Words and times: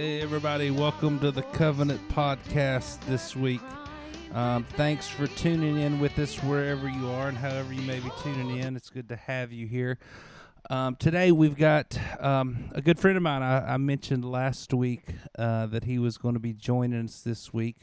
Hey, 0.00 0.22
everybody, 0.22 0.70
welcome 0.70 1.18
to 1.18 1.30
the 1.30 1.42
Covenant 1.42 2.00
Podcast 2.08 3.00
this 3.00 3.36
week. 3.36 3.60
Um, 4.32 4.64
thanks 4.64 5.06
for 5.06 5.26
tuning 5.26 5.76
in 5.76 6.00
with 6.00 6.18
us 6.18 6.38
wherever 6.38 6.88
you 6.88 7.10
are 7.10 7.28
and 7.28 7.36
however 7.36 7.74
you 7.74 7.82
may 7.82 8.00
be 8.00 8.10
tuning 8.22 8.56
in. 8.56 8.76
It's 8.76 8.88
good 8.88 9.10
to 9.10 9.16
have 9.16 9.52
you 9.52 9.66
here. 9.66 9.98
Um, 10.70 10.96
today, 10.96 11.32
we've 11.32 11.54
got 11.54 12.00
um, 12.18 12.70
a 12.72 12.80
good 12.80 12.98
friend 12.98 13.18
of 13.18 13.22
mine. 13.22 13.42
I, 13.42 13.74
I 13.74 13.76
mentioned 13.76 14.24
last 14.24 14.72
week 14.72 15.04
uh, 15.38 15.66
that 15.66 15.84
he 15.84 15.98
was 15.98 16.16
going 16.16 16.32
to 16.32 16.40
be 16.40 16.54
joining 16.54 17.04
us 17.04 17.20
this 17.20 17.52
week. 17.52 17.76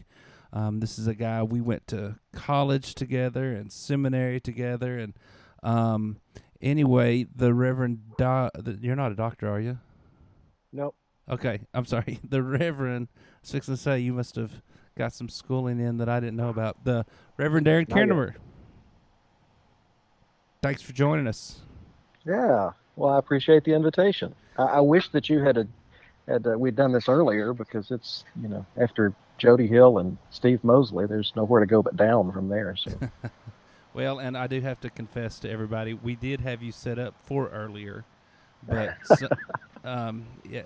Um, 0.52 0.80
this 0.80 0.98
is 0.98 1.06
a 1.06 1.14
guy 1.14 1.44
we 1.44 1.62
went 1.62 1.86
to 1.90 2.16
college 2.34 2.96
together 2.96 3.54
and 3.54 3.72
seminary 3.72 4.40
together. 4.40 4.98
And 4.98 5.14
um, 5.62 6.18
anyway, 6.64 7.28
the 7.36 7.54
Reverend, 7.54 8.00
Do- 8.18 8.50
the, 8.56 8.80
you're 8.82 8.96
not 8.96 9.12
a 9.12 9.16
doctor, 9.16 9.48
are 9.48 9.60
you? 9.60 9.78
Nope. 10.74 10.96
Okay, 11.30 11.60
I'm 11.74 11.86
sorry. 11.86 12.20
The 12.30 12.42
Reverend, 12.42 13.08
fixing 13.44 13.76
to 13.76 13.82
say 13.82 14.00
you 14.00 14.14
must 14.14 14.36
have 14.36 14.52
got 14.98 15.14
some 15.14 15.30
schooling 15.30 15.80
in 15.80 15.98
that 15.98 16.10
I 16.10 16.20
didn't 16.20 16.38
know 16.38 16.50
about. 16.50 16.84
The 16.84 17.06
Reverend 17.38 17.68
Darren. 17.68 17.88
Kennemer. 17.88 18.36
Thanks 20.62 20.82
for 20.82 20.94
joining 20.94 21.28
us. 21.28 21.62
Yeah. 22.26 22.72
Well, 22.96 23.14
I 23.14 23.20
appreciate 23.20 23.64
the 23.64 23.74
invitation. 23.74 24.34
I, 24.58 24.64
I 24.64 24.80
wish 24.80 25.10
that 25.10 25.30
you 25.30 25.44
had 25.44 25.58
a, 25.58 25.68
had 26.28 26.48
uh, 26.48 26.58
we'd 26.58 26.76
done 26.76 26.92
this 26.92 27.08
earlier 27.08 27.54
because 27.54 27.92
it's 27.92 28.24
you 28.42 28.48
know 28.48 28.66
after 28.76 29.14
Jody 29.38 29.68
Hill 29.68 30.00
and 30.00 30.18
Steve 30.32 30.64
Mosley, 30.64 31.06
there's 31.06 31.32
nowhere 31.36 31.60
to 31.60 31.68
go 31.68 31.84
but 31.84 31.96
down 31.96 32.32
from 32.32 32.50
there. 32.50 32.76
So 32.76 32.92
Well, 33.98 34.20
and 34.20 34.38
I 34.38 34.46
do 34.46 34.62
have 34.62 34.80
to 34.82 34.92
confess 34.92 35.40
to 35.40 35.50
everybody, 35.50 35.96
we 35.96 36.16
did 36.16 36.42
have 36.42 36.62
you 36.62 36.72
set 36.72 37.00
up 37.00 37.16
for 37.24 37.50
earlier, 37.50 38.06
but 38.68 38.96
so, 39.04 39.28
um, 39.84 40.26
yeah, 40.50 40.64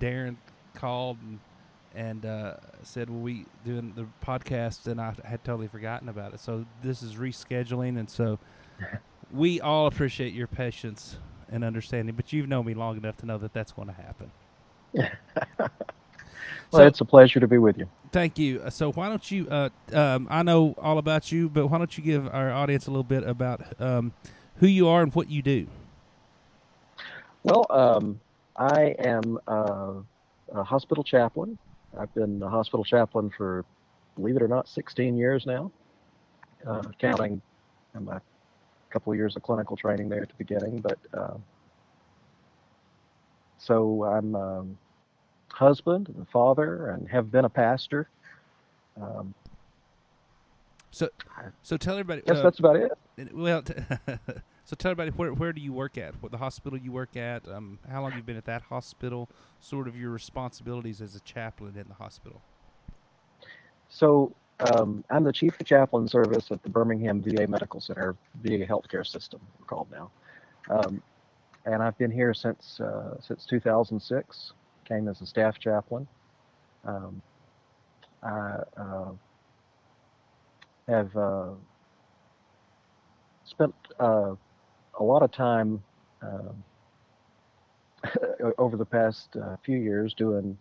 Darren 0.00 0.36
called 0.74 1.18
and, 1.22 1.38
and 1.94 2.26
uh, 2.26 2.54
said, 2.82 3.10
"Well, 3.10 3.20
we 3.20 3.46
doing 3.64 3.92
the 3.96 4.06
podcast," 4.24 4.86
and 4.86 5.00
I 5.00 5.14
had 5.24 5.44
totally 5.44 5.68
forgotten 5.68 6.08
about 6.08 6.34
it. 6.34 6.40
So 6.40 6.64
this 6.82 7.02
is 7.02 7.14
rescheduling, 7.14 7.98
and 7.98 8.08
so 8.08 8.38
we 9.32 9.60
all 9.60 9.86
appreciate 9.86 10.32
your 10.32 10.46
patience 10.46 11.16
and 11.50 11.64
understanding. 11.64 12.14
But 12.14 12.32
you've 12.32 12.48
known 12.48 12.66
me 12.66 12.74
long 12.74 12.96
enough 12.96 13.16
to 13.18 13.26
know 13.26 13.38
that 13.38 13.52
that's 13.52 13.72
going 13.72 13.88
to 13.88 13.94
happen. 13.94 14.30
well, 15.58 15.70
So- 16.70 16.86
it's 16.86 17.00
a 17.00 17.04
pleasure 17.04 17.40
to 17.40 17.48
be 17.48 17.58
with 17.58 17.78
you. 17.78 17.88
Thank 18.12 18.38
you. 18.38 18.60
Uh, 18.60 18.70
So 18.70 18.92
why 18.92 19.08
don't 19.08 19.28
you? 19.30 19.48
Uh, 19.48 19.70
um, 19.92 20.28
I 20.30 20.44
know 20.44 20.74
all 20.78 20.98
about 20.98 21.32
you, 21.32 21.48
but 21.48 21.66
why 21.66 21.78
don't 21.78 21.96
you 21.98 22.04
give 22.04 22.28
our 22.32 22.52
audience 22.52 22.86
a 22.86 22.90
little 22.90 23.02
bit 23.02 23.24
about 23.24 23.80
um, 23.80 24.12
who 24.56 24.68
you 24.68 24.86
are 24.86 25.02
and 25.02 25.12
what 25.14 25.28
you 25.28 25.42
do? 25.42 25.66
Well, 27.42 27.66
um, 27.70 28.20
I 28.56 28.94
am 28.98 29.38
uh, 29.48 29.94
a 30.52 30.62
hospital 30.64 31.04
chaplain. 31.04 31.58
I've 31.98 32.12
been 32.14 32.42
a 32.42 32.48
hospital 32.48 32.84
chaplain 32.84 33.30
for, 33.36 33.64
believe 34.16 34.36
it 34.36 34.42
or 34.42 34.48
not, 34.48 34.68
16 34.68 35.16
years 35.16 35.46
now, 35.46 35.70
uh, 36.66 36.82
counting 36.98 37.40
my 37.98 38.18
couple 38.90 39.12
of 39.12 39.18
years 39.18 39.34
of 39.34 39.42
clinical 39.42 39.76
training 39.76 40.08
there 40.08 40.22
at 40.22 40.28
the 40.28 40.34
beginning. 40.38 40.78
But 40.78 40.98
uh, 41.12 41.34
so 43.58 44.04
I'm 44.04 44.34
um, 44.36 44.78
husband 45.48 46.08
and 46.16 46.28
father, 46.28 46.90
and 46.90 47.08
have 47.08 47.30
been 47.32 47.44
a 47.44 47.48
pastor. 47.48 48.08
Um, 49.00 49.34
So, 50.92 51.08
so 51.62 51.76
tell 51.76 51.94
everybody. 51.94 52.22
guess 52.22 52.36
uh, 52.36 52.42
that's 52.42 52.60
about 52.60 52.76
it. 52.76 52.92
well, 53.34 53.62
t- 53.62 53.74
so 54.64 54.74
tell 54.76 54.90
everybody 54.92 55.10
where 55.16 55.32
where 55.32 55.52
do 55.52 55.60
you 55.60 55.72
work 55.72 55.98
at? 55.98 56.14
What 56.22 56.32
the 56.32 56.38
hospital 56.38 56.78
you 56.78 56.90
work 56.90 57.16
at? 57.16 57.46
Um, 57.48 57.78
how 57.88 58.02
long 58.02 58.12
you've 58.16 58.26
been 58.26 58.36
at 58.36 58.46
that 58.46 58.62
hospital? 58.62 59.28
Sort 59.60 59.88
of 59.88 59.96
your 59.96 60.10
responsibilities 60.10 61.00
as 61.00 61.14
a 61.14 61.20
chaplain 61.20 61.76
in 61.76 61.88
the 61.88 61.94
hospital. 61.94 62.40
So 63.88 64.34
um, 64.60 65.04
I'm 65.10 65.24
the 65.24 65.32
chief 65.32 65.60
of 65.60 65.66
chaplain 65.66 66.08
service 66.08 66.50
at 66.50 66.62
the 66.62 66.70
Birmingham 66.70 67.22
VA 67.22 67.46
Medical 67.46 67.80
Center, 67.80 68.16
VA 68.42 68.64
Healthcare 68.64 69.06
System, 69.06 69.40
we're 69.58 69.66
called 69.66 69.88
now. 69.90 70.10
Um, 70.70 71.02
and 71.66 71.82
I've 71.82 71.96
been 71.98 72.10
here 72.10 72.34
since 72.34 72.80
uh, 72.80 73.16
since 73.20 73.46
2006. 73.46 74.52
Came 74.86 75.08
as 75.08 75.20
a 75.22 75.26
staff 75.26 75.58
chaplain. 75.58 76.06
Um, 76.84 77.22
I 78.22 78.56
uh, 78.76 79.10
have 80.88 81.16
uh, 81.16 81.50
spent 83.44 83.74
uh, 83.98 84.34
a 84.98 85.04
lot 85.04 85.22
of 85.22 85.30
time 85.30 85.82
um 86.22 86.62
over 88.58 88.76
the 88.76 88.84
past 88.84 89.36
uh, 89.36 89.56
few 89.64 89.78
years 89.78 90.14
doing 90.14 90.56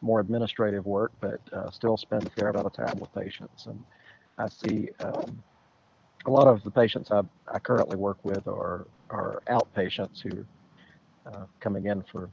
more 0.00 0.20
administrative 0.20 0.86
work, 0.86 1.12
but 1.20 1.40
uh, 1.52 1.70
still 1.70 1.96
spend 1.96 2.26
a 2.26 2.30
fair 2.30 2.48
amount 2.48 2.66
of 2.66 2.72
time 2.72 2.98
with 2.98 3.12
patients. 3.14 3.66
And 3.66 3.82
I 4.38 4.48
see 4.48 4.88
um, 5.00 5.42
a 6.26 6.30
lot 6.30 6.46
of 6.46 6.62
the 6.64 6.70
patients 6.70 7.10
I, 7.10 7.22
I 7.48 7.58
currently 7.58 7.96
work 7.96 8.18
with 8.24 8.46
are, 8.46 8.86
are 9.10 9.42
outpatients 9.48 10.22
who 10.22 10.44
are 11.26 11.42
uh, 11.42 11.46
coming 11.60 11.86
in 11.86 12.02
for 12.10 12.30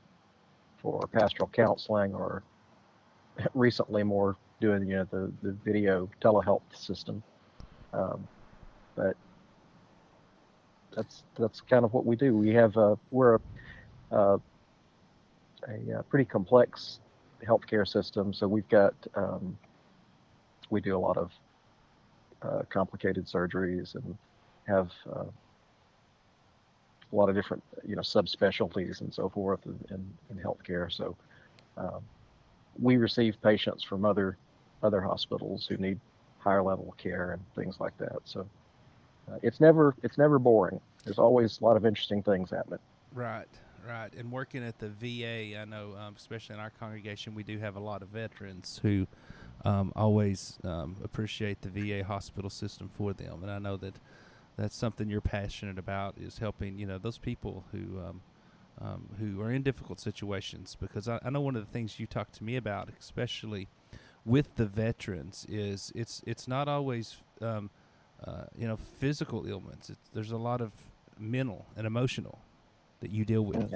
for 0.82 1.08
pastoral 1.12 1.50
counseling 1.52 2.14
or 2.14 2.44
recently 3.56 4.04
more 4.04 4.38
doing 4.62 4.88
you 4.88 4.98
know 4.98 5.08
the, 5.12 5.32
the 5.42 5.52
video 5.66 6.08
telehealth 6.22 6.62
system. 6.74 7.22
Um, 7.94 8.28
but 8.96 9.16
that's 10.98 11.24
that's 11.38 11.62
kind 11.62 11.86
of 11.86 11.94
what 11.94 12.06
we 12.06 12.16
do. 12.16 12.36
We 12.36 12.50
have 12.56 12.76
a 12.76 12.98
we're 13.12 13.36
a, 13.36 14.16
a, 14.16 14.34
uh 14.34 16.02
pretty 16.10 16.26
complex 16.26 17.00
healthcare 17.46 17.88
system. 17.88 18.34
So 18.34 18.48
we've 18.48 18.68
got 18.68 18.96
um, 19.16 19.58
we 20.72 20.82
do 20.82 20.98
a 20.98 21.00
lot 21.00 21.18
of 21.18 21.32
uh, 22.42 22.64
complicated 22.70 23.28
surgeries 23.28 23.96
and 23.96 24.18
have 24.68 24.92
uh, 25.08 25.26
a 27.12 27.16
lot 27.16 27.30
of 27.30 27.36
different 27.36 27.64
you 27.88 27.96
know 27.96 28.02
subspecialties 28.02 29.02
and 29.02 29.14
so 29.14 29.30
forth 29.30 29.60
in, 29.66 29.80
in, 29.92 30.14
in 30.32 30.44
healthcare. 30.44 30.92
So 30.92 31.16
um, 31.78 32.02
we 32.82 32.98
receive 32.98 33.40
patients 33.44 33.84
from 33.84 34.04
other 34.04 34.36
other 34.82 35.02
hospitals 35.02 35.68
who 35.68 35.78
need 35.78 36.00
higher 36.40 36.64
level 36.64 36.96
care 36.98 37.34
and 37.34 37.42
things 37.56 37.76
like 37.80 37.96
that. 38.00 38.18
So 38.26 38.48
uh, 39.32 39.38
it's 39.42 39.60
never 39.60 39.96
it's 40.04 40.18
never 40.18 40.40
boring. 40.40 40.80
There's 41.04 41.20
always 41.20 41.60
a 41.62 41.64
lot 41.64 41.78
of 41.78 41.86
interesting 41.86 42.22
things 42.24 42.50
happening. 42.50 42.80
Right, 43.14 43.48
right. 43.88 44.14
And 44.18 44.32
working 44.32 44.64
at 44.64 44.80
the 44.80 44.90
VA, 44.90 45.60
I 45.60 45.66
know, 45.66 45.96
um, 45.98 46.16
especially 46.18 46.56
in 46.56 46.60
our 46.60 46.72
congregation, 46.72 47.34
we 47.34 47.44
do 47.44 47.58
have 47.60 47.76
a 47.76 47.80
lot 47.80 48.02
of 48.02 48.10
veterans 48.10 48.80
who 48.82 49.08
um, 49.66 49.92
always 49.96 50.60
um, 50.64 50.98
appreciate 51.04 51.62
the 51.62 51.70
VA 51.70 52.04
hospital 52.04 52.50
system 52.50 52.90
for 52.90 53.14
them. 53.14 53.40
And 53.42 53.52
I 53.52 53.60
know 53.60 53.78
that 53.78 53.96
that's 54.58 54.76
something 54.76 55.10
you're 55.10 55.22
passionate 55.22 55.78
about 55.78 56.16
is 56.18 56.40
helping, 56.40 56.78
you 56.78 56.86
know, 56.86 56.98
those 56.98 57.18
people 57.18 57.66
who 57.72 58.00
um, 58.00 58.22
um, 58.80 59.10
who 59.20 59.42
are 59.42 59.52
in 59.52 59.64
difficult 59.64 60.00
situations. 60.00 60.78
Because 60.80 61.08
I, 61.08 61.20
I 61.24 61.30
know 61.30 61.42
one 61.42 61.56
of 61.56 61.66
the 61.66 61.72
things 61.72 62.00
you 62.00 62.06
talked 62.08 62.34
to 62.36 62.44
me 62.44 62.56
about, 62.56 62.90
especially 63.00 63.68
with 64.26 64.56
the 64.56 64.66
veterans, 64.66 65.46
is 65.50 65.92
it's 65.96 66.22
it's 66.26 66.48
not 66.48 66.68
always 66.68 67.18
um, 67.42 67.70
uh, 68.26 68.44
you 68.58 68.68
know 68.68 68.78
physical 68.78 69.46
ailments. 69.48 69.90
It's, 69.90 70.10
there's 70.14 70.32
a 70.32 70.38
lot 70.38 70.62
of 70.62 70.72
mental 71.20 71.66
and 71.76 71.86
emotional 71.86 72.40
that 73.02 73.12
you 73.12 73.26
deal 73.26 73.44
with. 73.44 73.72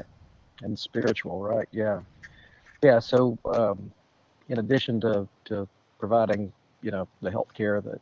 And 0.64 0.78
spiritual, 0.78 1.42
right? 1.42 1.68
Yeah, 1.72 2.02
yeah. 2.84 3.00
So, 3.00 3.38
um, 3.46 3.92
in 4.50 4.60
addition 4.60 5.00
to 5.02 5.28
to 5.46 5.68
providing, 6.00 6.52
you 6.82 6.92
know, 6.92 7.08
the 7.22 7.32
health 7.32 7.54
care 7.54 7.82
that 7.82 8.00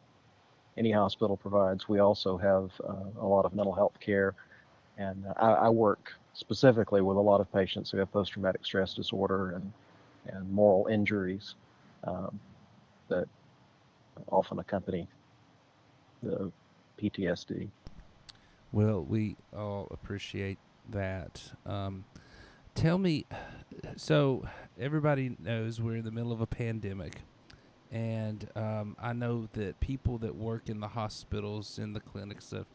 any 0.77 0.91
hospital 0.91 1.37
provides, 1.37 1.87
we 1.87 1.99
also 1.99 2.37
have 2.37 2.71
uh, 2.87 3.21
a 3.21 3.25
lot 3.25 3.45
of 3.45 3.53
mental 3.53 3.73
health 3.73 3.97
care, 3.99 4.35
and 4.97 5.25
uh, 5.25 5.33
I, 5.37 5.51
I 5.51 5.69
work 5.69 6.13
specifically 6.33 7.01
with 7.01 7.17
a 7.17 7.21
lot 7.21 7.41
of 7.41 7.51
patients 7.51 7.91
who 7.91 7.97
have 7.97 8.11
post-traumatic 8.11 8.65
stress 8.65 8.93
disorder 8.93 9.51
and 9.51 9.71
and 10.27 10.51
moral 10.51 10.87
injuries 10.87 11.55
um, 12.03 12.39
that 13.07 13.27
often 14.31 14.59
accompany 14.59 15.07
the 16.23 16.51
PTSD. 17.01 17.69
Well, 18.71 19.01
we 19.03 19.35
all 19.55 19.87
appreciate 19.91 20.59
that. 20.91 21.41
Um, 21.65 22.05
tell 22.75 22.97
me, 22.97 23.25
so 23.95 24.45
everybody 24.79 25.35
knows 25.39 25.81
we're 25.81 25.95
in 25.97 26.05
the 26.05 26.11
middle 26.11 26.31
of 26.31 26.41
a 26.41 26.47
pandemic, 26.47 27.21
and 27.91 28.47
um, 28.55 28.95
I 28.99 29.13
know 29.13 29.47
that 29.53 29.79
people 29.79 30.17
that 30.19 30.35
work 30.35 30.69
in 30.69 30.79
the 30.79 30.87
hospitals, 30.89 31.79
in 31.79 31.93
the 31.93 31.99
clinics, 31.99 32.45
stuff, 32.47 32.67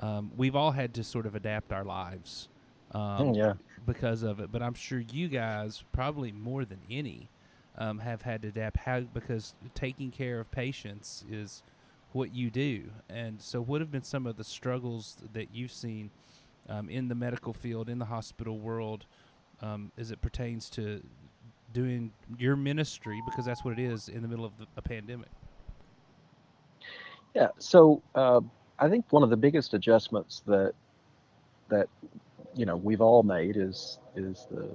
um, 0.00 0.32
we've 0.36 0.56
all 0.56 0.72
had 0.72 0.94
to 0.94 1.04
sort 1.04 1.26
of 1.26 1.34
adapt 1.34 1.72
our 1.72 1.84
lives 1.84 2.48
um, 2.92 3.00
Mm, 3.28 3.36
yeah. 3.36 3.54
because 3.86 4.22
of 4.22 4.40
it. 4.40 4.50
But 4.52 4.62
I'm 4.62 4.74
sure 4.74 4.98
you 4.98 5.28
guys, 5.28 5.84
probably 5.92 6.32
more 6.32 6.64
than 6.64 6.80
any, 6.90 7.30
um, 7.78 8.00
have 8.00 8.22
had 8.22 8.42
to 8.42 8.48
adapt. 8.48 8.78
How 8.78 9.00
because 9.00 9.54
taking 9.74 10.10
care 10.10 10.40
of 10.40 10.50
patients 10.50 11.24
is 11.30 11.62
what 12.16 12.34
you 12.34 12.50
do, 12.50 12.84
and 13.08 13.40
so 13.40 13.60
what 13.60 13.80
have 13.80 13.90
been 13.90 14.02
some 14.02 14.26
of 14.26 14.36
the 14.36 14.44
struggles 14.44 15.16
that 15.32 15.54
you've 15.54 15.72
seen 15.72 16.10
um, 16.68 16.88
in 16.88 17.08
the 17.08 17.14
medical 17.14 17.52
field, 17.52 17.88
in 17.88 17.98
the 17.98 18.06
hospital 18.06 18.58
world, 18.58 19.04
um, 19.60 19.92
as 19.98 20.10
it 20.10 20.20
pertains 20.20 20.70
to 20.70 21.02
doing 21.72 22.10
your 22.38 22.56
ministry 22.56 23.22
because 23.26 23.44
that's 23.44 23.64
what 23.64 23.78
it 23.78 23.82
is 23.82 24.08
in 24.08 24.22
the 24.22 24.28
middle 24.28 24.44
of 24.44 24.56
the, 24.58 24.66
a 24.76 24.82
pandemic. 24.82 25.28
Yeah. 27.34 27.48
So 27.58 28.02
uh, 28.14 28.40
I 28.78 28.88
think 28.88 29.04
one 29.10 29.22
of 29.22 29.30
the 29.30 29.36
biggest 29.36 29.74
adjustments 29.74 30.42
that 30.46 30.72
that 31.68 31.88
you 32.54 32.64
know 32.64 32.76
we've 32.76 33.02
all 33.02 33.22
made 33.22 33.56
is 33.56 33.98
is 34.14 34.46
the 34.50 34.70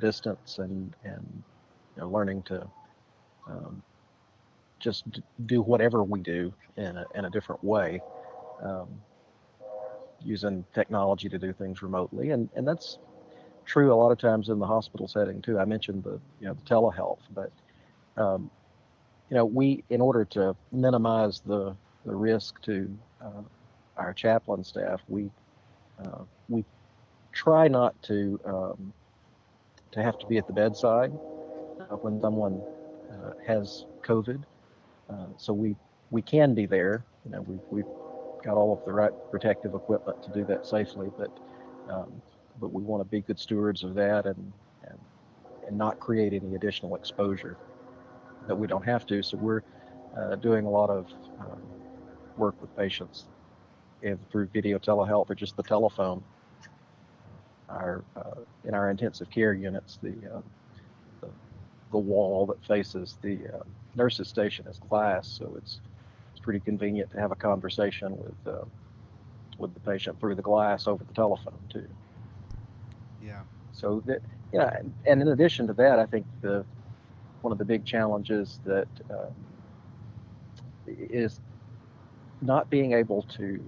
distance 0.00 0.58
and 0.58 0.94
and 1.04 1.42
you 1.96 2.02
know 2.02 2.08
learning 2.08 2.42
to 2.44 2.66
um, 3.46 3.82
just 4.84 5.04
do 5.46 5.62
whatever 5.62 6.04
we 6.04 6.20
do 6.20 6.52
in 6.76 6.98
a, 6.98 7.06
in 7.14 7.24
a 7.24 7.30
different 7.30 7.64
way 7.64 8.02
um, 8.62 8.86
using 10.22 10.64
technology 10.74 11.28
to 11.28 11.38
do 11.38 11.52
things 11.52 11.82
remotely 11.82 12.30
and 12.30 12.50
and 12.54 12.68
that's 12.68 12.98
true 13.64 13.92
a 13.92 13.96
lot 13.96 14.12
of 14.12 14.18
times 14.18 14.50
in 14.50 14.58
the 14.58 14.66
hospital 14.66 15.08
setting 15.08 15.40
too 15.40 15.58
i 15.58 15.64
mentioned 15.64 16.04
the 16.04 16.20
you 16.40 16.46
know 16.46 16.54
the 16.54 16.62
telehealth 16.62 17.20
but 17.34 17.50
um, 18.22 18.50
you 19.30 19.36
know 19.36 19.44
we 19.46 19.82
in 19.88 20.00
order 20.02 20.24
to 20.24 20.54
minimize 20.70 21.40
the 21.46 21.74
the 22.04 22.14
risk 22.14 22.60
to 22.60 22.88
uh, 23.22 23.42
our 23.96 24.12
chaplain 24.12 24.62
staff 24.62 25.00
we 25.08 25.30
uh, 26.04 26.22
we 26.50 26.62
try 27.32 27.68
not 27.68 28.00
to 28.02 28.38
um, 28.44 28.92
to 29.92 30.02
have 30.02 30.18
to 30.18 30.26
be 30.26 30.36
at 30.36 30.46
the 30.46 30.52
bedside 30.52 31.12
uh, 31.80 31.96
when 31.96 32.20
someone 32.20 32.60
uh, 33.10 33.30
has 33.46 33.86
COVID. 34.04 34.42
Uh, 35.10 35.26
so 35.36 35.52
we 35.52 35.76
we 36.10 36.22
can 36.22 36.54
be 36.54 36.66
there. 36.66 37.04
You 37.24 37.32
know, 37.32 37.42
we 37.42 37.58
we've 37.70 37.86
got 38.42 38.56
all 38.56 38.72
of 38.72 38.84
the 38.84 38.92
right 38.92 39.12
protective 39.30 39.74
equipment 39.74 40.22
to 40.22 40.30
do 40.30 40.44
that 40.44 40.66
safely, 40.66 41.10
but 41.16 41.30
um, 41.90 42.20
but 42.60 42.72
we 42.72 42.82
want 42.82 43.02
to 43.02 43.08
be 43.08 43.20
good 43.20 43.38
stewards 43.38 43.82
of 43.82 43.94
that 43.94 44.26
and 44.26 44.52
and 44.88 44.98
and 45.66 45.76
not 45.78 45.98
create 45.98 46.32
any 46.32 46.54
additional 46.54 46.94
exposure 46.94 47.56
that 48.46 48.56
we 48.56 48.66
don't 48.66 48.84
have 48.84 49.06
to. 49.06 49.22
So 49.22 49.36
we're 49.38 49.62
uh, 50.16 50.36
doing 50.36 50.66
a 50.66 50.70
lot 50.70 50.90
of 50.90 51.06
um, 51.40 51.60
work 52.36 52.54
with 52.60 52.74
patients 52.76 53.24
and 54.02 54.18
through 54.30 54.46
video 54.52 54.78
telehealth 54.78 55.30
or 55.30 55.34
just 55.34 55.56
the 55.56 55.62
telephone. 55.62 56.22
Our 57.68 58.04
uh, 58.16 58.40
in 58.64 58.74
our 58.74 58.90
intensive 58.90 59.30
care 59.30 59.54
units, 59.54 59.98
the 60.02 60.10
uh, 60.34 60.40
the, 61.22 61.28
the 61.92 61.98
wall 61.98 62.46
that 62.46 62.62
faces 62.66 63.16
the 63.22 63.38
uh, 63.54 63.62
nurses 63.94 64.28
station 64.28 64.66
is 64.68 64.78
glass, 64.78 65.28
so 65.28 65.54
it's 65.56 65.80
it's 66.32 66.40
pretty 66.40 66.60
convenient 66.60 67.10
to 67.10 67.18
have 67.20 67.32
a 67.32 67.36
conversation 67.36 68.16
with 68.16 68.36
uh, 68.46 68.64
with 69.58 69.74
the 69.74 69.80
patient 69.80 70.18
through 70.20 70.34
the 70.34 70.42
glass 70.42 70.86
over 70.86 71.04
the 71.04 71.12
telephone 71.14 71.60
too. 71.70 71.88
Yeah. 73.20 73.44
So 73.72 74.02
that 74.06 74.22
yeah, 74.52 74.70
and 75.06 75.20
in 75.22 75.28
addition 75.28 75.66
to 75.68 75.72
that, 75.74 75.98
I 75.98 76.06
think 76.06 76.26
the 76.40 76.64
one 77.42 77.52
of 77.52 77.58
the 77.58 77.64
big 77.64 77.84
challenges 77.84 78.60
that 78.64 78.88
uh, 79.10 79.30
is 80.86 81.40
not 82.40 82.70
being 82.70 82.92
able 82.92 83.22
to 83.22 83.60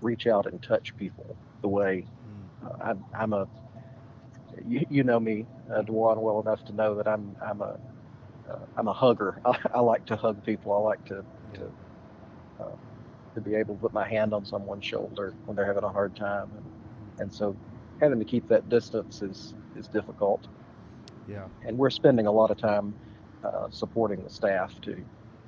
reach 0.00 0.26
out 0.26 0.46
and 0.46 0.62
touch 0.62 0.96
people 0.96 1.36
the 1.62 1.68
way 1.68 2.06
Mm. 2.26 2.48
uh, 2.64 2.70
I'm, 2.82 3.04
I'm 3.18 3.32
a 3.32 3.48
you, 4.64 4.84
you 4.88 5.02
know 5.04 5.20
me, 5.20 5.46
uh, 5.72 5.82
Dewan, 5.82 6.20
well 6.20 6.40
enough 6.40 6.64
to 6.66 6.72
know 6.72 6.94
that 6.96 7.06
I'm 7.08 7.36
I'm 7.42 7.60
a 7.62 7.78
uh, 8.50 8.58
I'm 8.76 8.88
a 8.88 8.92
hugger. 8.92 9.40
I, 9.44 9.58
I 9.74 9.80
like 9.80 10.04
to 10.06 10.16
hug 10.16 10.44
people. 10.44 10.72
I 10.72 10.78
like 10.78 11.04
to 11.06 11.24
to 11.54 11.70
uh, 12.60 12.76
to 13.34 13.40
be 13.40 13.54
able 13.54 13.74
to 13.74 13.80
put 13.80 13.92
my 13.92 14.08
hand 14.08 14.32
on 14.32 14.44
someone's 14.44 14.84
shoulder 14.84 15.34
when 15.46 15.56
they're 15.56 15.66
having 15.66 15.84
a 15.84 15.88
hard 15.88 16.14
time, 16.16 16.50
and, 16.56 16.64
and 17.20 17.32
so 17.32 17.56
having 18.00 18.18
to 18.18 18.24
keep 18.24 18.48
that 18.48 18.68
distance 18.68 19.22
is 19.22 19.54
is 19.76 19.88
difficult. 19.88 20.46
Yeah. 21.28 21.46
And 21.66 21.78
we're 21.78 21.90
spending 21.90 22.26
a 22.26 22.32
lot 22.32 22.50
of 22.50 22.58
time 22.58 22.94
uh, 23.42 23.68
supporting 23.70 24.22
the 24.22 24.30
staff 24.30 24.78
too. 24.80 25.04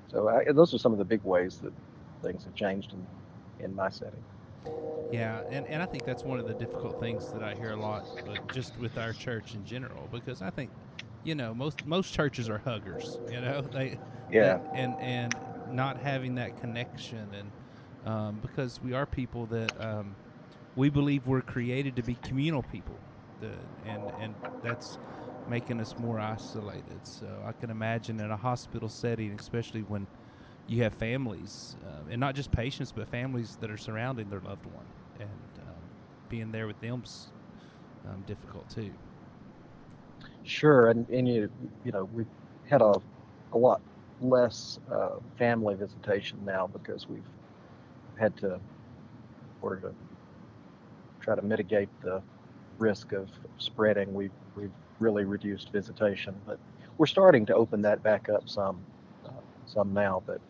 So 0.08 0.28
I, 0.28 0.50
those 0.52 0.72
are 0.72 0.78
some 0.78 0.92
of 0.92 0.98
the 0.98 1.04
big 1.04 1.22
ways 1.22 1.58
that 1.58 1.72
things 2.22 2.44
have 2.44 2.54
changed 2.54 2.92
in 2.92 3.06
in 3.64 3.74
my 3.74 3.88
setting. 3.88 4.22
Yeah, 5.12 5.42
and, 5.50 5.66
and 5.68 5.82
I 5.82 5.86
think 5.86 6.04
that's 6.04 6.24
one 6.24 6.40
of 6.40 6.46
the 6.48 6.54
difficult 6.54 6.98
things 6.98 7.30
that 7.32 7.42
I 7.42 7.54
hear 7.54 7.72
a 7.72 7.76
lot, 7.76 8.04
but 8.26 8.52
just 8.52 8.76
with 8.78 8.98
our 8.98 9.12
church 9.12 9.54
in 9.54 9.64
general, 9.64 10.08
because 10.10 10.42
I 10.42 10.50
think, 10.50 10.70
you 11.26 11.34
know, 11.34 11.52
most 11.52 11.84
most 11.84 12.14
churches 12.14 12.48
are 12.48 12.58
huggers. 12.58 13.18
You 13.30 13.40
know, 13.40 13.60
they 13.72 13.98
Yeah. 14.30 14.58
and 14.74 14.94
and 15.00 15.34
not 15.72 15.98
having 15.98 16.36
that 16.36 16.60
connection, 16.60 17.34
and 17.34 17.50
um, 18.10 18.38
because 18.40 18.80
we 18.82 18.92
are 18.92 19.06
people 19.06 19.46
that 19.46 19.72
um, 19.80 20.14
we 20.76 20.88
believe 20.88 21.26
we're 21.26 21.42
created 21.42 21.96
to 21.96 22.02
be 22.02 22.14
communal 22.22 22.62
people, 22.62 22.96
the, 23.40 23.50
and 23.84 24.12
and 24.20 24.34
that's 24.62 24.98
making 25.48 25.80
us 25.80 25.96
more 25.98 26.20
isolated. 26.20 27.00
So 27.04 27.26
I 27.44 27.52
can 27.52 27.70
imagine 27.70 28.20
in 28.20 28.30
a 28.30 28.36
hospital 28.36 28.88
setting, 28.88 29.32
especially 29.38 29.82
when 29.82 30.06
you 30.68 30.82
have 30.84 30.94
families, 30.94 31.76
uh, 31.84 32.10
and 32.10 32.20
not 32.20 32.36
just 32.36 32.52
patients, 32.52 32.92
but 32.92 33.08
families 33.08 33.56
that 33.60 33.70
are 33.70 33.76
surrounding 33.76 34.30
their 34.30 34.40
loved 34.40 34.66
one, 34.66 34.86
and 35.18 35.60
um, 35.60 35.82
being 36.28 36.52
there 36.52 36.68
with 36.68 36.80
them's 36.80 37.28
um, 38.08 38.22
difficult 38.26 38.68
too. 38.70 38.92
Sure, 40.46 40.88
and, 40.90 41.08
and 41.10 41.28
you 41.28 41.50
you 41.84 41.92
know 41.92 42.04
we've 42.06 42.30
had 42.68 42.80
a 42.82 42.94
a 43.52 43.58
lot 43.58 43.82
less 44.20 44.78
uh, 44.90 45.16
family 45.38 45.74
visitation 45.74 46.44
now 46.44 46.66
because 46.68 47.08
we've 47.08 47.28
had 48.18 48.36
to 48.38 48.60
or 49.60 49.76
to 49.80 49.94
try 51.20 51.34
to 51.36 51.42
mitigate 51.42 51.90
the 52.02 52.22
risk 52.78 53.12
of 53.12 53.30
spreading. 53.58 54.14
We've 54.14 54.34
we've 54.54 54.74
really 55.00 55.24
reduced 55.24 55.72
visitation, 55.72 56.42
but 56.46 56.60
we're 56.98 57.06
starting 57.06 57.46
to 57.46 57.54
open 57.54 57.82
that 57.82 58.02
back 58.02 58.28
up 58.28 58.48
some 58.48 58.86
uh, 59.24 59.40
some 59.66 59.92
now. 59.94 60.22
But 60.26 60.42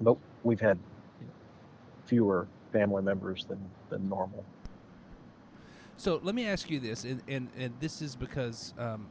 but 0.00 0.18
we've 0.42 0.60
had 0.60 0.80
fewer 2.06 2.50
family 2.72 3.02
members 3.02 3.44
than 3.48 3.74
than 3.90 4.08
normal. 4.08 4.46
So 5.96 6.20
let 6.22 6.34
me 6.34 6.46
ask 6.46 6.70
you 6.70 6.78
this, 6.80 7.04
and 7.04 7.22
and, 7.28 7.48
and 7.56 7.74
this 7.80 8.02
is 8.02 8.16
because 8.16 8.74
um, 8.78 9.06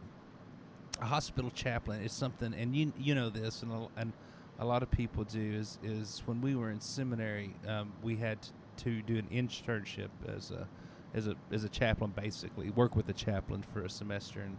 a 1.01 1.05
hospital 1.05 1.51
chaplain 1.51 2.01
is 2.03 2.11
something, 2.13 2.53
and 2.53 2.75
you 2.75 2.93
you 2.97 3.15
know 3.15 3.29
this, 3.29 3.63
and 3.63 3.71
a, 3.71 3.87
and 3.97 4.13
a 4.59 4.65
lot 4.65 4.83
of 4.83 4.91
people 4.91 5.23
do 5.23 5.41
is 5.53 5.79
is 5.83 6.21
when 6.25 6.41
we 6.41 6.55
were 6.55 6.69
in 6.71 6.79
seminary, 6.79 7.55
um, 7.67 7.91
we 8.03 8.15
had 8.15 8.37
to 8.77 9.01
do 9.01 9.17
an 9.17 9.27
internship 9.31 10.09
as 10.27 10.51
a 10.51 10.67
as 11.13 11.27
a 11.27 11.35
as 11.51 11.63
a 11.63 11.69
chaplain, 11.69 12.11
basically 12.15 12.69
work 12.69 12.95
with 12.95 13.09
a 13.09 13.13
chaplain 13.13 13.63
for 13.73 13.81
a 13.83 13.89
semester, 13.89 14.41
and 14.41 14.57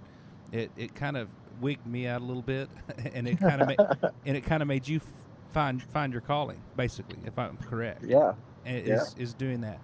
it, 0.52 0.70
it 0.76 0.94
kind 0.94 1.16
of 1.16 1.28
wigged 1.60 1.86
me 1.86 2.06
out 2.08 2.20
a 2.22 2.24
little 2.24 2.42
bit, 2.42 2.68
and 3.14 3.28
it 3.28 3.38
kind 3.38 3.62
of 3.62 3.68
ma- 3.68 4.08
and 4.26 4.36
it 4.36 4.44
kind 4.44 4.62
of 4.62 4.68
made 4.68 4.86
you 4.88 4.96
f- 4.96 5.04
find 5.52 5.80
find 5.80 6.12
your 6.12 6.22
calling, 6.22 6.60
basically, 6.76 7.18
if 7.24 7.38
I'm 7.38 7.56
correct 7.58 8.02
Yeah. 8.04 8.32
and 8.64 8.84
Yeah. 8.84 8.94
is 8.94 9.14
is 9.16 9.32
doing 9.34 9.60
that. 9.60 9.78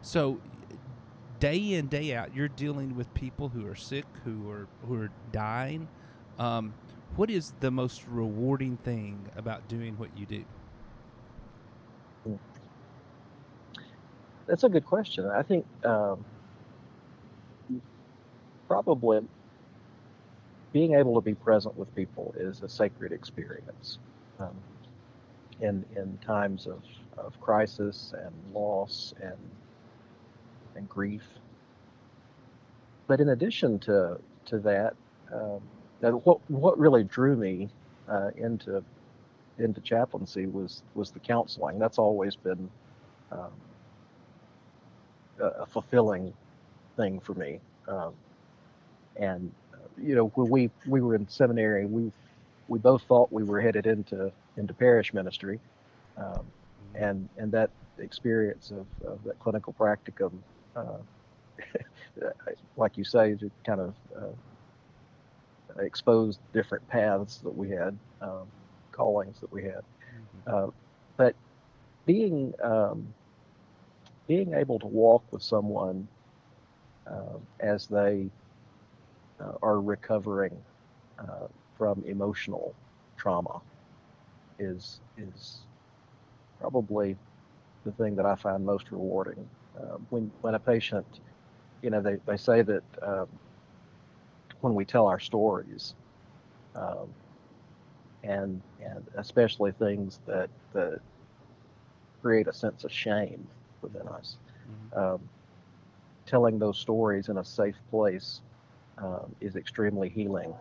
So 0.00 0.40
day 1.42 1.72
in 1.72 1.88
day 1.88 2.14
out, 2.14 2.32
you're 2.36 2.46
dealing 2.46 2.94
with 2.94 3.12
people 3.14 3.48
who 3.48 3.66
are 3.66 3.74
sick, 3.74 4.04
who 4.24 4.48
are 4.48 4.68
who 4.86 4.94
are 4.94 5.10
dying. 5.32 5.88
Um, 6.38 6.72
what 7.16 7.30
is 7.30 7.52
the 7.58 7.72
most 7.72 8.04
rewarding 8.08 8.76
thing 8.76 9.28
about 9.34 9.66
doing 9.66 9.98
what 9.98 10.16
you 10.16 10.24
do? 10.24 10.44
That's 14.46 14.62
a 14.62 14.68
good 14.68 14.86
question. 14.86 15.26
I 15.26 15.42
think 15.42 15.66
um, 15.84 16.24
probably 18.68 19.26
being 20.72 20.94
able 20.94 21.16
to 21.16 21.20
be 21.20 21.34
present 21.34 21.76
with 21.76 21.92
people 21.96 22.32
is 22.38 22.62
a 22.62 22.68
sacred 22.68 23.10
experience. 23.10 23.98
Um, 24.38 24.54
in 25.60 25.84
in 25.96 26.18
times 26.24 26.68
of, 26.68 26.82
of 27.18 27.40
crisis 27.40 28.14
and 28.16 28.32
loss 28.54 29.12
and 29.20 29.36
and 30.76 30.88
grief. 30.88 31.24
But 33.06 33.20
in 33.20 33.30
addition 33.30 33.78
to 33.80 34.18
to 34.46 34.58
that, 34.60 34.94
um, 35.32 35.60
what 36.00 36.40
what 36.50 36.78
really 36.78 37.04
drew 37.04 37.36
me 37.36 37.68
uh, 38.08 38.30
into 38.36 38.82
into 39.58 39.80
chaplaincy 39.80 40.46
was 40.46 40.82
was 40.94 41.10
the 41.10 41.20
counseling. 41.20 41.78
That's 41.78 41.98
always 41.98 42.36
been 42.36 42.70
um, 43.30 43.52
a, 45.40 45.66
fulfilling 45.66 46.32
thing 46.96 47.20
for 47.20 47.34
me. 47.34 47.60
Um, 47.88 48.14
and 49.16 49.52
you 50.00 50.14
know, 50.14 50.26
when 50.34 50.48
we 50.48 50.70
we 50.86 51.00
were 51.00 51.14
in 51.14 51.28
seminary, 51.28 51.86
we 51.86 52.10
we 52.68 52.78
both 52.78 53.02
thought 53.02 53.30
we 53.32 53.44
were 53.44 53.60
headed 53.60 53.86
into 53.86 54.32
into 54.56 54.74
parish 54.74 55.12
ministry, 55.12 55.60
um, 56.16 56.44
and 56.94 57.28
and 57.36 57.52
that 57.52 57.70
experience 57.98 58.70
of, 58.70 58.86
of 59.06 59.22
that 59.24 59.38
clinical 59.38 59.74
practicum, 59.78 60.32
like 62.76 62.96
you 62.96 63.04
say, 63.04 63.34
to 63.34 63.50
kind 63.66 63.80
of 63.80 63.94
uh, 64.16 64.32
exposed 65.80 66.40
different 66.52 66.86
paths 66.88 67.38
that 67.40 67.54
we 67.54 67.70
had, 67.70 67.98
um, 68.20 68.48
callings 68.92 69.40
that 69.40 69.52
we 69.52 69.64
had. 69.64 69.82
Mhm. 70.12 70.42
Uh, 70.46 70.70
but 71.16 71.36
being 72.06 72.52
um, 72.62 73.14
being 74.26 74.54
able 74.54 74.78
to 74.78 74.86
walk 74.86 75.24
with 75.32 75.42
someone 75.42 76.08
um 77.06 77.46
as 77.60 77.86
they 77.88 78.30
uh, 79.40 79.52
are 79.62 79.80
recovering 79.80 80.64
uh, 81.18 81.46
from 81.76 82.02
emotional 82.06 82.76
trauma 83.18 83.60
is 84.58 85.00
is 85.16 85.66
probably 86.60 87.18
the 87.84 87.92
thing 87.92 88.16
that 88.16 88.26
I 88.26 88.36
find 88.36 88.64
most 88.64 88.90
rewarding. 88.90 89.48
Uh, 89.76 89.96
when 90.08 90.32
when 90.40 90.54
a 90.54 90.60
patient, 90.60 91.20
you 91.82 91.90
know, 91.90 92.00
they, 92.02 92.16
they 92.26 92.36
say 92.36 92.62
that 92.62 92.84
um, 93.02 93.38
when 94.60 94.74
we 94.74 94.84
tell 94.84 95.06
our 95.06 95.18
stories, 95.20 95.94
um, 96.74 97.14
and 98.22 98.62
and 98.78 99.08
especially 99.16 99.72
things 99.72 100.20
that 100.26 100.50
that 100.72 101.00
create 102.20 102.46
a 102.48 102.52
sense 102.52 102.84
of 102.84 102.92
shame 102.92 103.50
within 103.82 104.06
us, 104.08 104.38
Mhm. 104.66 104.92
um, 104.92 105.30
telling 106.26 106.58
those 106.58 106.78
stories 106.78 107.28
in 107.28 107.38
a 107.38 107.44
safe 107.44 107.80
place 107.90 108.42
um, 108.98 109.34
is 109.40 109.56
extremely 109.56 110.08
healing. 110.08 110.56